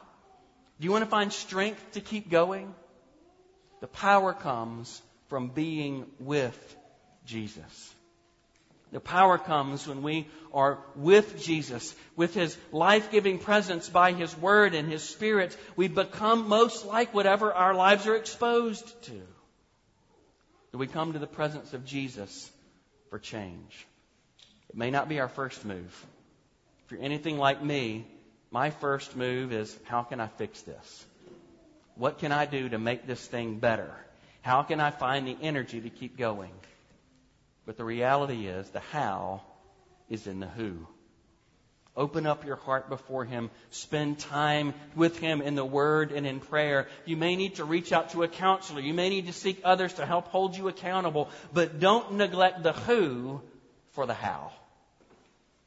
Do 0.79 0.85
you 0.85 0.91
want 0.91 1.03
to 1.03 1.09
find 1.09 1.31
strength 1.31 1.93
to 1.93 2.01
keep 2.01 2.29
going? 2.29 2.73
The 3.81 3.87
power 3.87 4.33
comes 4.33 5.01
from 5.29 5.49
being 5.49 6.05
with 6.19 6.77
Jesus. 7.25 7.95
The 8.91 8.99
power 8.99 9.37
comes 9.37 9.87
when 9.87 10.03
we 10.03 10.27
are 10.53 10.79
with 10.95 11.43
Jesus, 11.43 11.93
with 12.15 12.33
His 12.33 12.57
life 12.71 13.11
giving 13.11 13.39
presence 13.39 13.89
by 13.89 14.13
His 14.13 14.37
Word 14.37 14.73
and 14.73 14.89
His 14.89 15.03
Spirit. 15.03 15.57
We 15.75 15.87
become 15.87 16.47
most 16.47 16.85
like 16.85 17.13
whatever 17.13 17.51
our 17.51 17.73
lives 17.73 18.07
are 18.07 18.15
exposed 18.15 18.87
to. 19.03 19.21
Do 20.71 20.77
we 20.77 20.87
come 20.87 21.13
to 21.13 21.19
the 21.19 21.27
presence 21.27 21.73
of 21.73 21.85
Jesus 21.85 22.49
for 23.09 23.19
change? 23.19 23.85
It 24.69 24.77
may 24.77 24.91
not 24.91 25.09
be 25.09 25.19
our 25.19 25.29
first 25.29 25.65
move. 25.65 26.05
If 26.85 26.91
you're 26.91 27.01
anything 27.01 27.37
like 27.37 27.63
me, 27.63 28.05
my 28.51 28.69
first 28.69 29.15
move 29.15 29.51
is 29.51 29.77
how 29.85 30.03
can 30.03 30.19
I 30.19 30.27
fix 30.27 30.61
this? 30.61 31.05
What 31.95 32.19
can 32.19 32.31
I 32.31 32.45
do 32.45 32.69
to 32.69 32.77
make 32.77 33.07
this 33.07 33.25
thing 33.25 33.59
better? 33.59 33.91
How 34.41 34.63
can 34.63 34.79
I 34.79 34.91
find 34.91 35.27
the 35.27 35.37
energy 35.41 35.81
to 35.81 35.89
keep 35.89 36.17
going? 36.17 36.51
But 37.65 37.77
the 37.77 37.85
reality 37.85 38.47
is, 38.47 38.69
the 38.69 38.79
how 38.79 39.41
is 40.09 40.27
in 40.27 40.39
the 40.39 40.47
who. 40.47 40.87
Open 41.97 42.25
up 42.25 42.45
your 42.45 42.57
heart 42.57 42.89
before 42.89 43.23
Him. 43.23 43.49
Spend 43.69 44.19
time 44.19 44.73
with 44.95 45.17
Him 45.17 45.41
in 45.41 45.55
the 45.55 45.65
Word 45.65 46.11
and 46.11 46.27
in 46.27 46.41
prayer. 46.41 46.87
You 47.05 47.15
may 47.15 47.35
need 47.35 47.55
to 47.55 47.65
reach 47.65 47.93
out 47.93 48.09
to 48.09 48.23
a 48.23 48.27
counselor. 48.27 48.81
You 48.81 48.93
may 48.93 49.09
need 49.09 49.27
to 49.27 49.33
seek 49.33 49.61
others 49.63 49.93
to 49.93 50.05
help 50.05 50.27
hold 50.27 50.57
you 50.57 50.67
accountable. 50.67 51.29
But 51.53 51.79
don't 51.79 52.13
neglect 52.13 52.63
the 52.63 52.73
who 52.73 53.41
for 53.91 54.05
the 54.05 54.13
how. 54.13 54.51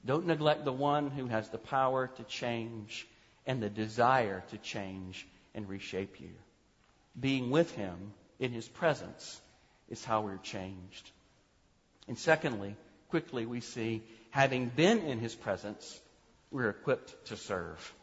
Don't 0.04 0.26
neglect 0.26 0.64
the 0.64 0.72
one 0.72 1.10
who 1.10 1.26
has 1.26 1.48
the 1.48 1.58
power 1.58 2.08
to 2.16 2.24
change 2.24 3.08
and 3.46 3.62
the 3.62 3.70
desire 3.70 4.44
to 4.50 4.58
change 4.58 5.26
and 5.54 5.66
reshape 5.66 6.20
you. 6.20 6.30
Being 7.18 7.50
with 7.50 7.74
Him 7.74 8.12
in 8.38 8.52
His 8.52 8.68
presence 8.68 9.40
is 9.88 10.04
how 10.04 10.20
we're 10.20 10.36
changed. 10.36 11.10
And 12.08 12.18
secondly, 12.18 12.74
quickly 13.10 13.46
we 13.46 13.60
see, 13.60 14.02
having 14.30 14.68
been 14.68 15.00
in 15.00 15.20
his 15.20 15.34
presence, 15.34 16.00
we're 16.50 16.70
equipped 16.70 17.26
to 17.26 17.36
serve. 17.36 17.94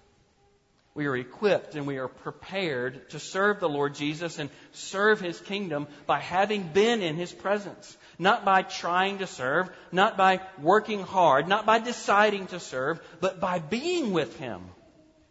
We 0.94 1.08
are 1.08 1.18
equipped 1.18 1.76
and 1.76 1.86
we 1.86 1.98
are 1.98 2.08
prepared 2.08 3.10
to 3.10 3.20
serve 3.20 3.60
the 3.60 3.68
Lord 3.68 3.96
Jesus 3.96 4.40
and 4.40 4.50
serve 4.72 5.20
his 5.20 5.38
kingdom 5.42 5.88
by 6.06 6.20
having 6.20 6.70
been 6.70 7.02
in 7.02 7.18
his 7.18 7.34
presence. 7.34 7.98
Not 8.18 8.46
by 8.46 8.62
trying 8.62 9.18
to 9.18 9.28
serve, 9.28 9.70
not 9.92 10.16
by 10.16 10.40
working 10.58 11.04
hard, 11.04 11.50
not 11.50 11.66
by 11.66 11.80
deciding 11.80 12.48
to 12.48 12.62
serve, 12.62 13.02
but 13.20 13.42
by 13.42 13.60
being 13.60 14.14
with 14.14 14.40
him. 14.40 14.62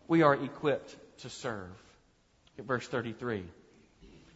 We 0.06 0.20
are 0.20 0.34
equipped 0.34 0.94
to 1.20 1.30
serve. 1.30 1.70
At 2.58 2.66
verse 2.66 2.86
33. 2.86 3.38
It 3.38 3.46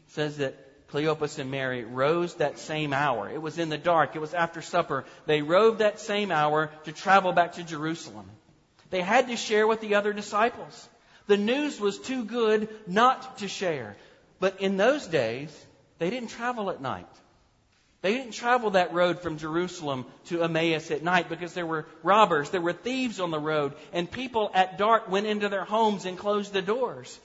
says 0.07 0.39
that 0.39 0.57
Cleopas 0.91 1.39
and 1.39 1.51
Mary 1.51 1.85
rose 1.85 2.35
that 2.37 2.59
same 2.59 2.93
hour. 2.93 3.29
It 3.29 3.43
was 3.43 3.59
in 3.59 3.69
the 3.69 3.79
dark. 3.79 4.17
It 4.17 4.21
was 4.21 4.35
after 4.35 4.63
supper. 4.63 5.05
They 5.27 5.43
rode 5.43 5.79
that 5.79 6.01
same 6.01 6.31
hour 6.31 6.71
to 6.85 6.93
travel 6.93 7.33
back 7.33 7.55
to 7.55 7.63
Jerusalem. 7.63 8.31
They 8.91 9.03
had 9.03 9.29
to 9.29 9.37
share 9.37 9.67
with 9.67 9.81
the 9.81 9.97
other 9.97 10.15
disciples. 10.15 10.89
The 11.27 11.37
news 11.37 11.79
was 11.79 11.99
too 11.99 12.25
good 12.25 12.69
not 12.87 13.39
to 13.39 13.49
share. 13.49 13.97
But 14.41 14.61
in 14.61 14.79
those 14.79 15.07
days, 15.07 15.51
they 15.99 16.09
didn't 16.09 16.31
travel 16.31 16.71
at 16.71 16.81
night. 16.81 17.07
They 18.01 18.15
didn't 18.15 18.33
travel 18.33 18.71
that 18.71 18.95
road 18.95 19.21
from 19.21 19.39
Jerusalem 19.39 20.07
to 20.27 20.43
Emmaus 20.43 20.91
at 20.91 21.03
night 21.03 21.29
because 21.29 21.53
there 21.53 21.67
were 21.67 21.87
robbers, 22.03 22.51
there 22.51 22.61
were 22.61 22.73
thieves 22.73 23.19
on 23.19 23.33
the 23.33 23.41
road, 23.41 23.75
and 23.93 24.11
people 24.11 24.51
at 24.55 24.79
dark 24.79 25.11
went 25.11 25.27
into 25.27 25.49
their 25.49 25.65
homes 25.65 26.05
and 26.07 26.17
closed 26.17 26.53
the 26.53 26.63
doors. 26.63 27.19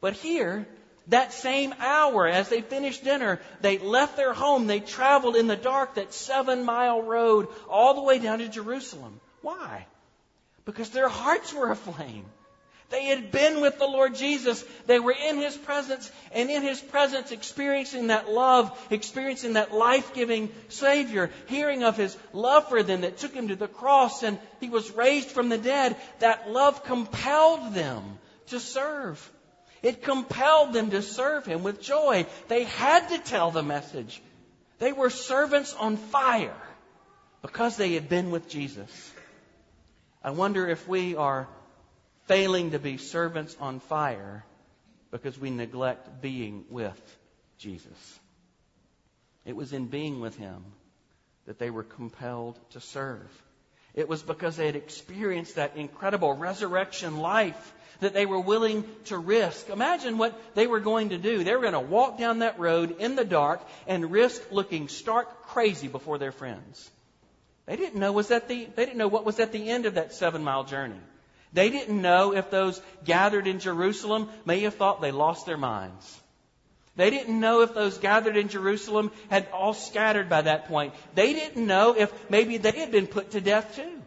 But 0.00 0.14
here, 0.14 0.66
that 1.08 1.32
same 1.32 1.74
hour, 1.78 2.26
as 2.26 2.48
they 2.48 2.60
finished 2.60 3.04
dinner, 3.04 3.40
they 3.60 3.78
left 3.78 4.16
their 4.16 4.32
home. 4.32 4.66
They 4.66 4.80
traveled 4.80 5.36
in 5.36 5.46
the 5.46 5.56
dark 5.56 5.94
that 5.94 6.12
seven 6.12 6.64
mile 6.64 7.02
road 7.02 7.48
all 7.68 7.94
the 7.94 8.02
way 8.02 8.18
down 8.18 8.40
to 8.40 8.48
Jerusalem. 8.48 9.20
Why? 9.42 9.86
Because 10.64 10.90
their 10.90 11.08
hearts 11.08 11.54
were 11.54 11.70
aflame. 11.70 12.24
They 12.88 13.06
had 13.06 13.32
been 13.32 13.60
with 13.60 13.78
the 13.78 13.86
Lord 13.86 14.14
Jesus. 14.14 14.64
They 14.86 15.00
were 15.00 15.14
in 15.14 15.38
His 15.38 15.56
presence, 15.56 16.10
and 16.32 16.50
in 16.50 16.62
His 16.62 16.80
presence, 16.80 17.32
experiencing 17.32 18.08
that 18.08 18.30
love, 18.30 18.76
experiencing 18.90 19.54
that 19.54 19.74
life 19.74 20.14
giving 20.14 20.50
Savior, 20.68 21.30
hearing 21.46 21.82
of 21.82 21.96
His 21.96 22.16
love 22.32 22.68
for 22.68 22.82
them 22.82 23.00
that 23.00 23.18
took 23.18 23.32
Him 23.32 23.48
to 23.48 23.56
the 23.56 23.68
cross 23.68 24.22
and 24.22 24.38
He 24.60 24.68
was 24.68 24.90
raised 24.92 25.30
from 25.30 25.48
the 25.48 25.58
dead. 25.58 25.96
That 26.20 26.50
love 26.50 26.84
compelled 26.84 27.74
them 27.74 28.18
to 28.48 28.60
serve. 28.60 29.32
It 29.86 30.02
compelled 30.02 30.72
them 30.72 30.90
to 30.90 31.00
serve 31.00 31.46
him 31.46 31.62
with 31.62 31.80
joy. 31.80 32.26
They 32.48 32.64
had 32.64 33.10
to 33.10 33.18
tell 33.18 33.52
the 33.52 33.62
message. 33.62 34.20
They 34.80 34.90
were 34.90 35.10
servants 35.10 35.74
on 35.74 35.96
fire 35.96 36.60
because 37.40 37.76
they 37.76 37.92
had 37.92 38.08
been 38.08 38.32
with 38.32 38.48
Jesus. 38.48 39.12
I 40.24 40.30
wonder 40.30 40.66
if 40.66 40.88
we 40.88 41.14
are 41.14 41.46
failing 42.24 42.72
to 42.72 42.80
be 42.80 42.96
servants 42.96 43.56
on 43.60 43.78
fire 43.78 44.44
because 45.12 45.38
we 45.38 45.50
neglect 45.50 46.20
being 46.20 46.64
with 46.68 47.00
Jesus. 47.58 48.18
It 49.44 49.54
was 49.54 49.72
in 49.72 49.86
being 49.86 50.18
with 50.18 50.36
him 50.36 50.64
that 51.46 51.60
they 51.60 51.70
were 51.70 51.84
compelled 51.84 52.58
to 52.70 52.80
serve. 52.80 53.30
It 53.96 54.08
was 54.08 54.22
because 54.22 54.56
they 54.56 54.66
had 54.66 54.76
experienced 54.76 55.56
that 55.56 55.76
incredible 55.76 56.34
resurrection 56.34 57.16
life 57.16 57.72
that 58.00 58.12
they 58.12 58.26
were 58.26 58.40
willing 58.40 58.84
to 59.06 59.16
risk. 59.16 59.70
Imagine 59.70 60.18
what 60.18 60.38
they 60.54 60.66
were 60.66 60.80
going 60.80 61.08
to 61.08 61.18
do. 61.18 61.42
They 61.42 61.54
were 61.54 61.62
going 61.62 61.72
to 61.72 61.80
walk 61.80 62.18
down 62.18 62.40
that 62.40 62.58
road 62.58 62.96
in 62.98 63.16
the 63.16 63.24
dark 63.24 63.66
and 63.86 64.12
risk 64.12 64.52
looking 64.52 64.88
stark 64.88 65.46
crazy 65.46 65.88
before 65.88 66.18
their 66.18 66.32
friends. 66.32 66.90
They 67.64 67.76
didn't 67.76 67.98
know 67.98 68.12
was 68.12 68.30
at 68.30 68.48
the 68.48 68.68
they 68.76 68.84
didn't 68.84 68.98
know 68.98 69.08
what 69.08 69.24
was 69.24 69.40
at 69.40 69.50
the 69.50 69.68
end 69.68 69.86
of 69.86 69.94
that 69.94 70.10
7-mile 70.10 70.64
journey. 70.64 71.00
They 71.52 71.70
didn't 71.70 72.00
know 72.00 72.34
if 72.34 72.50
those 72.50 72.80
gathered 73.04 73.46
in 73.46 73.60
Jerusalem 73.60 74.28
may 74.44 74.60
have 74.60 74.74
thought 74.74 75.00
they 75.00 75.10
lost 75.10 75.46
their 75.46 75.56
minds. 75.56 76.20
They 76.96 77.10
didn't 77.10 77.38
know 77.38 77.60
if 77.60 77.74
those 77.74 77.98
gathered 77.98 78.36
in 78.36 78.48
Jerusalem 78.48 79.12
had 79.28 79.48
all 79.52 79.74
scattered 79.74 80.28
by 80.28 80.42
that 80.42 80.68
point. 80.68 80.94
They 81.14 81.34
didn't 81.34 81.66
know 81.66 81.94
if 81.96 82.12
maybe 82.30 82.56
they 82.56 82.72
had 82.72 82.90
been 82.90 83.06
put 83.06 83.32
to 83.32 83.40
death 83.40 83.76
too. 83.76 84.02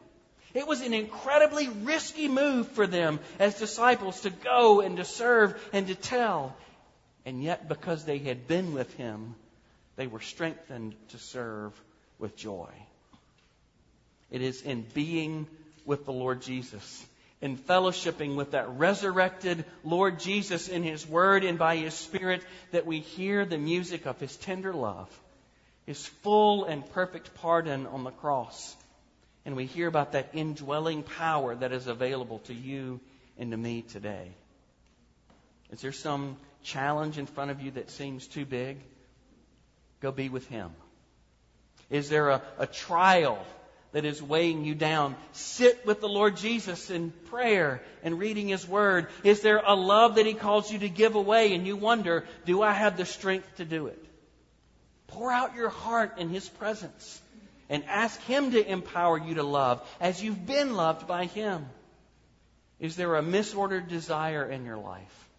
It 0.55 0.67
was 0.67 0.81
an 0.81 0.95
incredibly 0.95 1.69
risky 1.69 2.27
move 2.27 2.67
for 2.69 2.87
them 2.87 3.19
as 3.37 3.59
disciples 3.59 4.21
to 4.21 4.31
go 4.31 4.81
and 4.81 4.97
to 4.97 5.05
serve 5.05 5.61
and 5.71 5.87
to 5.87 5.95
tell. 5.95 6.55
And 7.25 7.43
yet, 7.43 7.69
because 7.69 8.05
they 8.05 8.17
had 8.17 8.47
been 8.47 8.73
with 8.73 8.91
him, 8.95 9.35
they 9.95 10.07
were 10.07 10.21
strengthened 10.21 10.95
to 11.09 11.19
serve 11.19 11.79
with 12.17 12.35
joy. 12.35 12.69
It 14.31 14.41
is 14.41 14.63
in 14.63 14.85
being 14.93 15.45
with 15.85 16.05
the 16.05 16.13
Lord 16.13 16.41
Jesus, 16.41 17.05
in 17.41 17.57
fellowshipping 17.57 18.35
with 18.35 18.51
that 18.51 18.69
resurrected 18.69 19.63
Lord 19.83 20.19
Jesus 20.19 20.67
in 20.67 20.83
His 20.83 21.07
Word 21.07 21.43
and 21.43 21.57
by 21.57 21.77
His 21.77 21.93
Spirit, 21.93 22.43
that 22.71 22.85
we 22.85 22.99
hear 22.99 23.45
the 23.45 23.57
music 23.57 24.05
of 24.05 24.19
His 24.19 24.35
tender 24.35 24.73
love, 24.73 25.09
His 25.85 26.05
full 26.05 26.65
and 26.65 26.87
perfect 26.91 27.33
pardon 27.35 27.87
on 27.87 28.03
the 28.03 28.11
cross. 28.11 28.75
And 29.45 29.55
we 29.55 29.65
hear 29.65 29.87
about 29.87 30.11
that 30.11 30.31
indwelling 30.33 31.03
power 31.03 31.55
that 31.55 31.71
is 31.71 31.87
available 31.87 32.39
to 32.39 32.53
you 32.53 32.99
and 33.37 33.51
to 33.51 33.57
me 33.57 33.83
today. 33.83 34.31
Is 35.71 35.81
there 35.81 35.93
some 35.93 36.35
challenge 36.63 37.17
in 37.17 37.25
front 37.25 37.51
of 37.51 37.61
you 37.61 37.71
that 37.71 37.89
seems 37.89 38.27
too 38.27 38.45
big? 38.45 38.79
Go 40.01 40.11
be 40.11 40.27
with 40.27 40.47
Him. 40.49 40.71
Is 41.89 42.09
there 42.09 42.29
a, 42.29 42.41
a 42.57 42.67
trial 42.67 43.43
that 43.91 44.05
is 44.05 44.21
weighing 44.21 44.65
you 44.65 44.75
down. 44.75 45.15
Sit 45.31 45.85
with 45.85 45.99
the 45.99 46.09
Lord 46.09 46.37
Jesus 46.37 46.89
in 46.89 47.11
prayer 47.29 47.81
and 48.03 48.19
reading 48.19 48.47
His 48.47 48.67
Word. 48.67 49.07
Is 49.23 49.41
there 49.41 49.61
a 49.65 49.75
love 49.75 50.15
that 50.15 50.25
He 50.25 50.33
calls 50.33 50.71
you 50.71 50.79
to 50.79 50.89
give 50.89 51.15
away 51.15 51.53
and 51.53 51.65
you 51.65 51.75
wonder, 51.75 52.25
do 52.45 52.61
I 52.61 52.71
have 52.71 52.97
the 52.97 53.05
strength 53.05 53.57
to 53.57 53.65
do 53.65 53.87
it? 53.87 54.03
Pour 55.07 55.31
out 55.31 55.55
your 55.55 55.69
heart 55.69 56.19
in 56.19 56.29
His 56.29 56.47
presence 56.47 57.21
and 57.67 57.83
ask 57.85 58.21
Him 58.23 58.51
to 58.51 58.71
empower 58.71 59.17
you 59.17 59.35
to 59.35 59.43
love 59.43 59.81
as 59.99 60.21
you've 60.23 60.45
been 60.45 60.75
loved 60.75 61.07
by 61.07 61.25
Him. 61.25 61.65
Is 62.79 62.95
there 62.95 63.15
a 63.15 63.23
misordered 63.23 63.87
desire 63.87 64.45
in 64.45 64.65
your 64.65 64.77
life? 64.77 65.29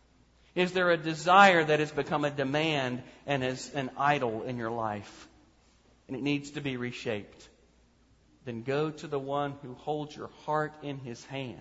Is 0.57 0.73
there 0.73 0.91
a 0.91 0.97
desire 0.97 1.63
that 1.63 1.79
has 1.79 1.93
become 1.93 2.25
a 2.25 2.31
demand 2.31 3.03
and 3.27 3.45
is 3.45 3.73
an 3.75 3.91
idol 3.97 4.43
in 4.43 4.57
your 4.57 4.71
life? 4.71 5.29
And 6.09 6.17
it 6.17 6.23
needs 6.25 6.51
to 6.53 6.61
be 6.61 6.77
reshaped 6.77 7.49
then 8.45 8.63
go 8.63 8.91
to 8.91 9.07
the 9.07 9.19
one 9.19 9.55
who 9.63 9.75
holds 9.75 10.17
your 10.17 10.31
heart 10.45 10.73
in 10.83 10.99
his 10.99 11.25
hand 11.27 11.59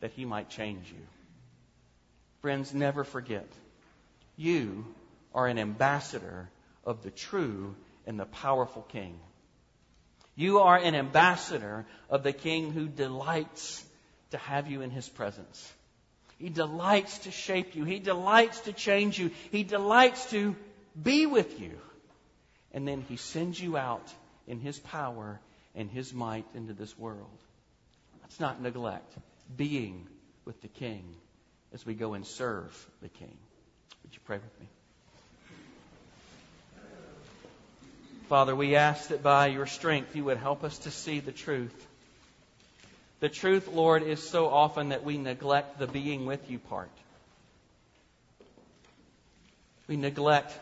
that 0.00 0.12
he 0.12 0.24
might 0.24 0.50
change 0.50 0.90
you. 0.90 1.06
Friends, 2.40 2.72
never 2.72 3.04
forget, 3.04 3.48
you 4.36 4.86
are 5.34 5.46
an 5.46 5.58
ambassador 5.58 6.48
of 6.84 7.02
the 7.02 7.10
true 7.10 7.74
and 8.06 8.18
the 8.18 8.26
powerful 8.26 8.82
King. 8.82 9.18
You 10.36 10.60
are 10.60 10.76
an 10.76 10.94
ambassador 10.94 11.84
of 12.08 12.22
the 12.22 12.32
King 12.32 12.72
who 12.72 12.86
delights 12.86 13.84
to 14.30 14.38
have 14.38 14.70
you 14.70 14.82
in 14.82 14.90
his 14.90 15.08
presence. 15.08 15.72
He 16.38 16.48
delights 16.48 17.18
to 17.20 17.32
shape 17.32 17.74
you. 17.74 17.84
He 17.84 17.98
delights 17.98 18.60
to 18.60 18.72
change 18.72 19.18
you. 19.18 19.32
He 19.50 19.64
delights 19.64 20.30
to 20.30 20.54
be 21.00 21.26
with 21.26 21.60
you. 21.60 21.78
And 22.72 22.86
then 22.86 23.04
he 23.08 23.16
sends 23.16 23.60
you 23.60 23.76
out 23.76 24.08
in 24.46 24.60
his 24.60 24.78
power 24.78 25.40
and 25.78 25.88
his 25.88 26.12
might 26.12 26.44
into 26.54 26.74
this 26.74 26.98
world. 26.98 27.38
Let's 28.20 28.40
not 28.40 28.60
neglect 28.60 29.14
being 29.56 30.06
with 30.44 30.60
the 30.60 30.68
King 30.68 31.04
as 31.72 31.86
we 31.86 31.94
go 31.94 32.14
and 32.14 32.26
serve 32.26 32.74
the 33.00 33.08
King. 33.08 33.36
Would 34.02 34.12
you 34.12 34.20
pray 34.26 34.38
with 34.38 34.60
me? 34.60 34.66
Father, 38.28 38.54
we 38.54 38.74
ask 38.74 39.08
that 39.08 39.22
by 39.22 39.46
your 39.46 39.66
strength 39.66 40.16
you 40.16 40.24
would 40.24 40.36
help 40.36 40.64
us 40.64 40.78
to 40.78 40.90
see 40.90 41.20
the 41.20 41.32
truth. 41.32 41.86
The 43.20 43.28
truth, 43.28 43.68
Lord, 43.68 44.02
is 44.02 44.20
so 44.20 44.48
often 44.48 44.88
that 44.88 45.04
we 45.04 45.16
neglect 45.16 45.78
the 45.78 45.86
being 45.86 46.26
with 46.26 46.50
you 46.50 46.58
part. 46.58 46.90
We 49.86 49.96
neglect 49.96 50.52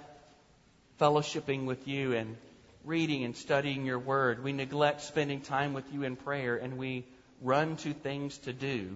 fellowshipping 1.00 1.64
with 1.64 1.88
you 1.88 2.12
and 2.12 2.36
reading 2.86 3.24
and 3.24 3.36
studying 3.36 3.84
your 3.84 3.98
word. 3.98 4.42
We 4.42 4.52
neglect 4.52 5.00
spending 5.02 5.40
time 5.40 5.74
with 5.74 5.92
you 5.92 6.04
in 6.04 6.14
prayer, 6.14 6.56
and 6.56 6.78
we 6.78 7.04
run 7.42 7.76
to 7.78 7.92
things 7.92 8.38
to 8.38 8.52
do 8.52 8.88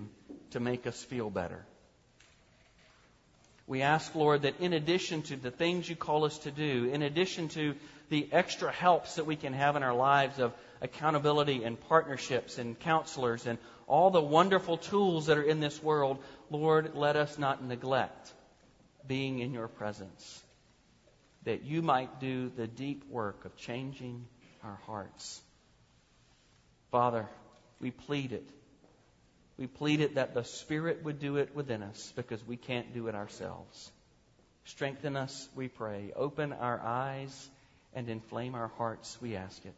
to 0.52 0.60
make 0.60 0.86
us 0.86 1.02
feel 1.02 1.28
better. 1.28 1.66
We 3.66 3.82
ask, 3.82 4.14
Lord, 4.14 4.42
that 4.42 4.60
in 4.60 4.72
addition 4.72 5.22
to 5.22 5.36
the 5.36 5.50
things 5.50 5.88
you 5.88 5.96
call 5.96 6.24
us 6.24 6.38
to 6.38 6.50
do, 6.50 6.90
in 6.92 7.02
addition 7.02 7.48
to 7.50 7.74
the 8.08 8.28
extra 8.32 8.72
helps 8.72 9.16
that 9.16 9.26
we 9.26 9.36
can 9.36 9.52
have 9.52 9.76
in 9.76 9.82
our 9.82 9.94
lives 9.94 10.38
of 10.38 10.52
accountability 10.80 11.64
and 11.64 11.80
partnerships 11.88 12.58
and 12.58 12.78
counselors 12.78 13.46
and 13.46 13.58
all 13.86 14.10
the 14.10 14.20
wonderful 14.20 14.76
tools 14.76 15.26
that 15.26 15.38
are 15.38 15.42
in 15.42 15.60
this 15.60 15.82
world, 15.82 16.18
Lord, 16.48 16.94
let 16.94 17.16
us 17.16 17.38
not 17.38 17.62
neglect 17.62 18.32
being 19.06 19.40
in 19.40 19.52
your 19.52 19.68
presence 19.68 20.42
that 21.44 21.64
you 21.64 21.82
might 21.82 22.20
do 22.20 22.50
the 22.50 22.66
deep 22.66 23.04
work 23.10 23.44
of 23.44 23.56
changing 23.56 24.26
our 24.62 24.78
hearts. 24.86 25.40
Father, 26.90 27.26
we 27.80 27.90
plead 27.90 28.32
it. 28.32 28.48
We 29.56 29.66
plead 29.66 30.00
it 30.00 30.14
that 30.14 30.34
the 30.34 30.44
Spirit 30.44 31.04
would 31.04 31.18
do 31.18 31.36
it 31.36 31.54
within 31.54 31.82
us 31.82 32.12
because 32.16 32.46
we 32.46 32.56
can't 32.56 32.94
do 32.94 33.08
it 33.08 33.14
ourselves. 33.14 33.90
Strengthen 34.64 35.16
us, 35.16 35.48
we 35.54 35.68
pray. 35.68 36.12
Open 36.14 36.52
our 36.52 36.80
eyes 36.80 37.50
and 37.94 38.08
inflame 38.08 38.54
our 38.54 38.68
hearts, 38.78 39.18
we 39.20 39.36
ask 39.36 39.64
it. 39.64 39.74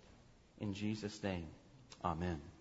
In 0.61 0.75
Jesus' 0.75 1.23
name, 1.23 1.47
amen. 2.05 2.52